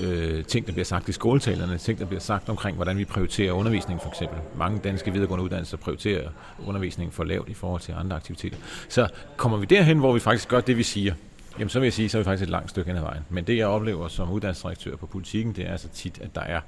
øh, 0.02 0.46
ting, 0.46 0.66
der 0.68 0.72
bliver 0.72 0.86
sagt 0.86 1.10
i 1.10 1.12
skoletalerne, 1.12 1.78
ting, 1.78 2.00
der 2.00 2.06
bliver 2.06 2.22
sagt 2.22 2.50
omkring, 2.50 2.76
hvordan 2.76 2.98
vi 2.98 3.06
prioriterer 3.06 3.52
undervisning 3.52 4.02
for 4.02 4.10
eksempel. 4.10 4.40
Mange 4.58 4.80
danske 4.84 5.12
videregående 5.12 5.44
uddannelser 5.44 5.78
prioriterer 5.78 6.30
undervisning 6.66 7.14
for 7.14 7.24
lavt 7.24 7.50
i 7.50 7.54
forhold 7.54 7.82
til 7.82 7.94
andre 7.98 8.16
aktiviteter. 8.16 8.58
Så 8.90 9.08
kommer 9.38 9.58
vi 9.58 9.66
derhen, 9.66 10.00
hvor 10.00 10.14
vi 10.14 10.20
faktisk 10.20 10.50
gør 10.50 10.60
det, 10.60 10.78
vi 10.78 10.84
siger, 10.84 11.14
Jamen 11.60 11.70
så 11.70 11.80
vil 11.80 11.86
jeg 11.86 11.94
sige, 11.94 12.10
så 12.10 12.18
er 12.18 12.20
vi 12.20 12.24
faktisk 12.24 12.44
et 12.44 12.50
langt 12.50 12.70
stykke 12.70 12.88
hen 12.88 12.98
ad 12.98 13.02
vejen. 13.02 13.24
Men 13.30 13.44
det 13.44 13.58
jeg 13.58 13.68
oplever 13.68 14.08
som 14.08 14.32
uddannelsesdirektør 14.32 14.96
på 14.96 15.06
politikken, 15.06 15.56
det 15.56 15.68
er 15.68 15.72
altså 15.72 15.88
tit, 15.90 16.22
at 16.22 16.36
der 16.36 16.42
er 16.42 16.62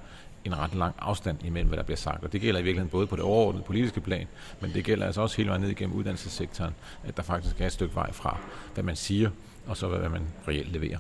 en 0.46 0.58
ret 0.58 0.76
lang 0.76 0.96
afstand 1.00 1.46
imellem, 1.46 1.68
hvad 1.68 1.78
der 1.78 1.84
bliver 1.84 1.98
sagt. 1.98 2.24
Og 2.24 2.34
det 2.34 2.42
gælder 2.42 2.60
i 2.60 2.64
virkeligheden 2.64 2.90
både 2.90 3.08
på 3.08 3.16
det 3.16 3.24
overordnede 3.24 3.64
politiske 3.64 4.02
plan, 4.02 4.28
men 4.62 4.72
det 4.74 4.86
gælder 4.86 5.06
altså 5.06 5.22
også 5.22 5.38
hele 5.38 5.50
vejen 5.50 5.62
ned 5.62 5.70
igennem 5.70 5.96
uddannelsessektoren, 5.96 6.74
at 7.04 7.18
der 7.18 7.24
faktisk 7.24 7.62
er 7.62 7.66
et 7.66 7.72
stykke 7.72 7.96
vej 7.96 8.12
fra, 8.12 8.40
hvad 8.74 8.84
man 8.84 8.96
siger, 8.96 9.30
og 9.68 9.78
så 9.78 9.88
hvad 9.88 10.10
man 10.10 10.22
reelt 10.48 10.72
leverer. 10.72 10.98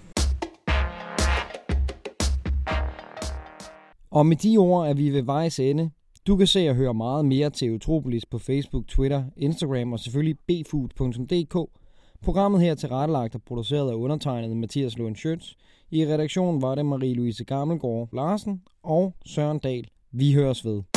Og 4.11 4.25
med 4.25 4.35
de 4.35 4.57
ord 4.57 4.87
er 4.87 4.93
vi 4.93 5.09
ved 5.09 5.23
vejs 5.23 5.59
ende. 5.59 5.91
Du 6.27 6.37
kan 6.37 6.47
se 6.47 6.69
og 6.69 6.75
høre 6.75 6.93
meget 6.93 7.25
mere 7.25 7.49
til 7.49 7.71
Utropolis 7.71 8.25
på 8.25 8.39
Facebook, 8.39 8.87
Twitter, 8.87 9.23
Instagram 9.37 9.93
og 9.93 9.99
selvfølgelig 9.99 10.37
bfood.dk 10.47 11.80
Programmet 12.23 12.61
her 12.61 12.75
tilrettelagt 12.75 13.35
og 13.35 13.41
produceret 13.41 13.91
af 13.91 13.95
undertegnet 13.95 14.57
Mathias 14.57 14.97
Lund 14.97 15.15
Schøtz. 15.15 15.53
I 15.91 16.05
redaktionen 16.05 16.61
var 16.61 16.75
det 16.75 16.85
Marie-Louise 16.85 17.43
Gammelgaard 17.43 18.09
Larsen 18.13 18.61
og 18.83 19.13
Søren 19.25 19.59
Dahl. 19.59 19.87
Vi 20.11 20.33
høres 20.33 20.65
ved. 20.65 20.90